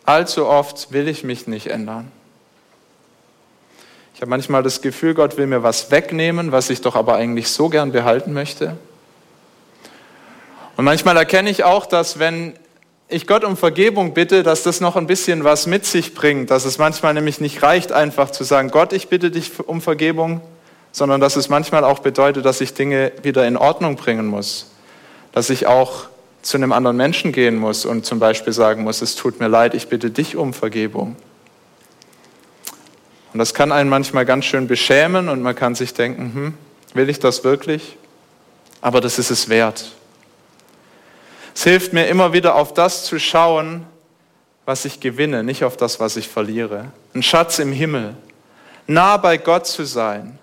Allzu 0.04 0.46
oft 0.46 0.92
will 0.92 1.08
ich 1.08 1.24
mich 1.24 1.48
nicht 1.48 1.68
ändern. 1.68 2.12
Ich 4.14 4.22
habe 4.22 4.30
manchmal 4.30 4.62
das 4.62 4.82
Gefühl, 4.82 5.14
Gott 5.14 5.38
will 5.38 5.48
mir 5.48 5.64
was 5.64 5.90
wegnehmen, 5.90 6.52
was 6.52 6.70
ich 6.70 6.82
doch 6.82 6.96
aber 6.96 7.16
eigentlich 7.16 7.50
so 7.50 7.70
gern 7.70 7.92
behalten 7.92 8.34
möchte. 8.34 8.78
Und 10.78 10.86
manchmal 10.86 11.16
erkenne 11.16 11.50
ich 11.50 11.64
auch, 11.64 11.86
dass 11.86 12.20
wenn 12.20 12.54
ich 13.08 13.28
Gott 13.28 13.44
um 13.44 13.56
Vergebung 13.56 14.14
bitte, 14.14 14.44
dass 14.44 14.64
das 14.64 14.82
noch 14.82 14.96
ein 14.96 15.08
bisschen 15.08 15.44
was 15.44 15.68
mit 15.68 15.86
sich 15.86 16.14
bringt, 16.14 16.52
dass 16.52 16.66
es 16.66 16.78
manchmal 16.78 17.14
nämlich 17.14 17.40
nicht 17.40 17.62
reicht, 17.62 17.92
einfach 17.92 18.32
zu 18.32 18.44
sagen, 18.44 18.70
Gott, 18.70 18.94
ich 18.94 19.08
bitte 19.08 19.32
dich 19.32 19.52
um 19.66 19.82
Vergebung, 19.82 20.42
sondern 20.96 21.20
dass 21.20 21.36
es 21.36 21.50
manchmal 21.50 21.84
auch 21.84 22.00
bedeutet, 22.00 22.46
dass 22.46 22.62
ich 22.62 22.74
Dinge 22.74 23.12
wieder 23.22 23.46
in 23.46 23.58
Ordnung 23.58 23.98
bringen 23.98 24.28
muss, 24.28 24.72
dass 25.34 25.50
ich 25.50 25.68
auch 25.68 26.06
zu 26.42 26.56
einem 26.56 26.72
anderen 26.72 26.96
Menschen 26.96 27.34
gehen 27.34 27.58
muss 27.58 27.84
und 27.84 28.06
zum 28.06 28.20
Beispiel 28.20 28.54
sagen 28.54 28.84
muss, 28.84 29.02
es 29.02 29.18
tut 29.18 29.42
mir 29.42 29.50
leid, 29.50 29.74
ich 29.74 29.90
bitte 29.90 30.10
dich 30.10 30.38
um 30.38 30.54
Vergebung. 30.54 31.18
Und 33.34 33.40
das 33.40 33.54
kann 33.54 33.74
einen 33.74 33.90
manchmal 33.90 34.26
ganz 34.26 34.46
schön 34.46 34.70
beschämen 34.70 35.28
und 35.28 35.42
man 35.42 35.54
kann 35.54 35.76
sich 35.76 35.94
denken, 35.94 36.32
hm, 36.34 36.54
will 36.94 37.10
ich 37.10 37.20
das 37.20 37.44
wirklich? 37.44 37.98
Aber 38.80 39.02
das 39.02 39.20
ist 39.20 39.32
es 39.32 39.50
wert. 39.50 39.92
Es 41.54 41.66
hilft 41.66 41.92
mir 41.92 42.08
immer 42.08 42.32
wieder 42.32 42.56
auf 42.56 42.74
das 42.74 43.04
zu 43.04 43.20
schauen, 43.20 43.86
was 44.64 44.86
ich 44.86 45.02
gewinne, 45.02 45.44
nicht 45.44 45.66
auf 45.66 45.76
das, 45.76 46.00
was 46.00 46.16
ich 46.16 46.30
verliere. 46.30 46.94
Ein 47.14 47.22
Schatz 47.22 47.60
im 47.60 47.74
Himmel, 47.74 48.16
nah 48.88 49.18
bei 49.18 49.36
Gott 49.36 49.68
zu 49.68 49.84
sein. 49.84 50.40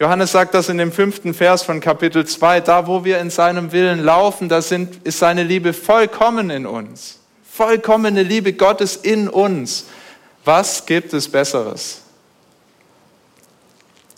Johannes 0.00 0.32
sagt 0.32 0.54
das 0.54 0.68
in 0.68 0.78
dem 0.78 0.90
fünften 0.90 1.34
Vers 1.34 1.62
von 1.62 1.80
Kapitel 1.80 2.26
2, 2.26 2.60
da 2.60 2.86
wo 2.88 3.04
wir 3.04 3.20
in 3.20 3.30
seinem 3.30 3.70
Willen 3.70 4.02
laufen, 4.02 4.48
da 4.48 4.60
sind, 4.60 5.06
ist 5.06 5.20
seine 5.20 5.44
Liebe 5.44 5.72
vollkommen 5.72 6.50
in 6.50 6.66
uns. 6.66 7.20
Vollkommene 7.48 8.24
Liebe 8.24 8.54
Gottes 8.54 8.96
in 8.96 9.28
uns. 9.28 9.86
Was 10.44 10.84
gibt 10.86 11.12
es 11.12 11.28
Besseres? 11.28 12.02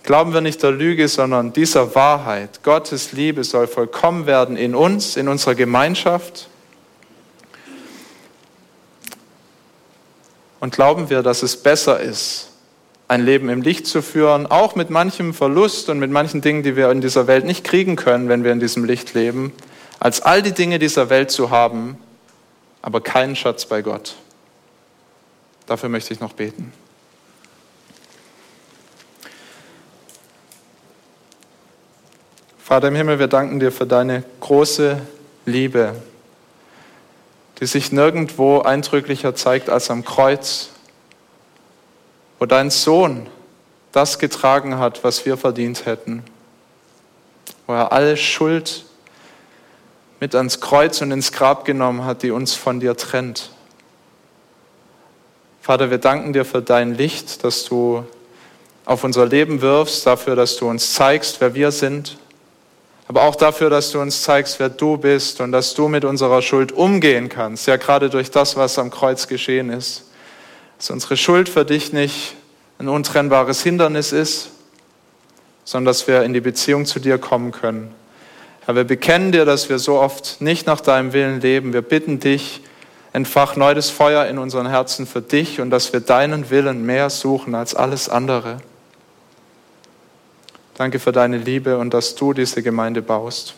Glauben 0.02 0.32
wir 0.32 0.40
nicht 0.40 0.62
der 0.62 0.70
Lüge, 0.70 1.08
sondern 1.08 1.52
dieser 1.52 1.94
Wahrheit. 1.94 2.62
Gottes 2.62 3.12
Liebe 3.12 3.44
soll 3.44 3.66
vollkommen 3.66 4.24
werden 4.26 4.56
in 4.56 4.74
uns, 4.74 5.16
in 5.16 5.28
unserer 5.28 5.54
Gemeinschaft. 5.54 6.48
Und 10.60 10.72
glauben 10.74 11.10
wir, 11.10 11.22
dass 11.22 11.42
es 11.42 11.56
besser 11.60 12.00
ist, 12.00 12.50
ein 13.08 13.24
Leben 13.24 13.48
im 13.48 13.62
Licht 13.62 13.86
zu 13.86 14.02
führen, 14.02 14.46
auch 14.46 14.74
mit 14.74 14.90
manchem 14.90 15.32
Verlust 15.32 15.88
und 15.88 15.98
mit 15.98 16.10
manchen 16.10 16.40
Dingen, 16.40 16.62
die 16.62 16.76
wir 16.76 16.90
in 16.90 17.00
dieser 17.00 17.26
Welt 17.26 17.44
nicht 17.44 17.64
kriegen 17.64 17.96
können, 17.96 18.28
wenn 18.28 18.42
wir 18.42 18.52
in 18.52 18.60
diesem 18.60 18.84
Licht 18.84 19.14
leben, 19.14 19.52
als 20.00 20.20
all 20.20 20.42
die 20.42 20.52
Dinge 20.52 20.78
dieser 20.78 21.08
Welt 21.08 21.30
zu 21.30 21.50
haben, 21.50 21.98
aber 22.82 23.00
keinen 23.00 23.36
Schatz 23.36 23.66
bei 23.66 23.82
Gott. 23.82 24.16
Dafür 25.66 25.88
möchte 25.88 26.12
ich 26.12 26.20
noch 26.20 26.32
beten. 26.32 26.72
Vater 32.58 32.88
im 32.88 32.96
Himmel, 32.96 33.20
wir 33.20 33.28
danken 33.28 33.60
dir 33.60 33.70
für 33.70 33.86
deine 33.86 34.24
große 34.40 35.00
Liebe, 35.44 35.94
die 37.60 37.66
sich 37.66 37.92
nirgendwo 37.92 38.58
eindrücklicher 38.58 39.36
zeigt 39.36 39.70
als 39.70 39.88
am 39.88 40.04
Kreuz, 40.04 40.70
wo 42.38 42.46
dein 42.46 42.70
Sohn 42.70 43.26
das 43.92 44.18
getragen 44.18 44.78
hat, 44.78 45.04
was 45.04 45.24
wir 45.24 45.36
verdient 45.36 45.86
hätten, 45.86 46.22
wo 47.66 47.72
er 47.72 47.92
alle 47.92 48.16
Schuld 48.16 48.84
mit 50.20 50.34
ans 50.34 50.60
Kreuz 50.60 51.00
und 51.00 51.10
ins 51.12 51.32
Grab 51.32 51.64
genommen 51.64 52.04
hat, 52.04 52.22
die 52.22 52.30
uns 52.30 52.54
von 52.54 52.80
dir 52.80 52.96
trennt. 52.96 53.50
Vater, 55.60 55.90
wir 55.90 55.98
danken 55.98 56.32
dir 56.32 56.44
für 56.44 56.62
dein 56.62 56.94
Licht, 56.94 57.42
das 57.42 57.64
du 57.64 58.04
auf 58.84 59.02
unser 59.02 59.26
Leben 59.26 59.62
wirfst, 59.62 60.06
dafür, 60.06 60.36
dass 60.36 60.56
du 60.56 60.68
uns 60.68 60.92
zeigst, 60.92 61.40
wer 61.40 61.54
wir 61.54 61.72
sind, 61.72 62.18
aber 63.08 63.22
auch 63.22 63.34
dafür, 63.34 63.70
dass 63.70 63.90
du 63.90 64.00
uns 64.00 64.22
zeigst, 64.22 64.58
wer 64.58 64.68
du 64.68 64.96
bist 64.96 65.40
und 65.40 65.52
dass 65.52 65.74
du 65.74 65.88
mit 65.88 66.04
unserer 66.04 66.42
Schuld 66.42 66.72
umgehen 66.72 67.28
kannst, 67.28 67.66
ja 67.66 67.76
gerade 67.76 68.10
durch 68.10 68.30
das, 68.30 68.56
was 68.56 68.78
am 68.78 68.90
Kreuz 68.90 69.26
geschehen 69.28 69.70
ist. 69.70 70.05
Dass 70.78 70.90
unsere 70.90 71.16
Schuld 71.16 71.48
für 71.48 71.64
dich 71.64 71.92
nicht 71.92 72.34
ein 72.78 72.88
untrennbares 72.88 73.62
Hindernis 73.62 74.12
ist, 74.12 74.50
sondern 75.64 75.86
dass 75.86 76.06
wir 76.06 76.22
in 76.22 76.32
die 76.32 76.40
Beziehung 76.40 76.86
zu 76.86 77.00
dir 77.00 77.18
kommen 77.18 77.52
können. 77.52 77.94
Herr, 78.64 78.76
wir 78.76 78.84
bekennen 78.84 79.32
dir, 79.32 79.44
dass 79.44 79.68
wir 79.68 79.78
so 79.78 79.98
oft 79.98 80.40
nicht 80.40 80.66
nach 80.66 80.80
deinem 80.80 81.12
Willen 81.12 81.40
leben. 81.40 81.72
Wir 81.72 81.82
bitten 81.82 82.20
dich, 82.20 82.60
entfach 83.12 83.56
neu 83.56 83.74
das 83.74 83.90
Feuer 83.90 84.26
in 84.26 84.38
unseren 84.38 84.68
Herzen 84.68 85.06
für 85.06 85.22
dich 85.22 85.60
und 85.60 85.70
dass 85.70 85.92
wir 85.92 86.00
deinen 86.00 86.50
Willen 86.50 86.84
mehr 86.84 87.08
suchen 87.08 87.54
als 87.54 87.74
alles 87.74 88.08
andere. 88.08 88.58
Danke 90.74 90.98
für 90.98 91.12
deine 91.12 91.38
Liebe 91.38 91.78
und 91.78 91.94
dass 91.94 92.14
du 92.14 92.34
diese 92.34 92.62
Gemeinde 92.62 93.00
baust. 93.00 93.54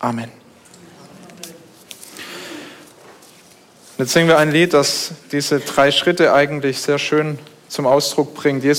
Amen. 0.00 0.47
Jetzt 3.98 4.12
singen 4.12 4.28
wir 4.28 4.38
ein 4.38 4.52
Lied, 4.52 4.74
das 4.74 5.10
diese 5.32 5.58
drei 5.58 5.90
Schritte 5.90 6.32
eigentlich 6.32 6.78
sehr 6.78 7.00
schön 7.00 7.36
zum 7.66 7.84
Ausdruck 7.84 8.32
bringt. 8.32 8.62
Jesus 8.62 8.76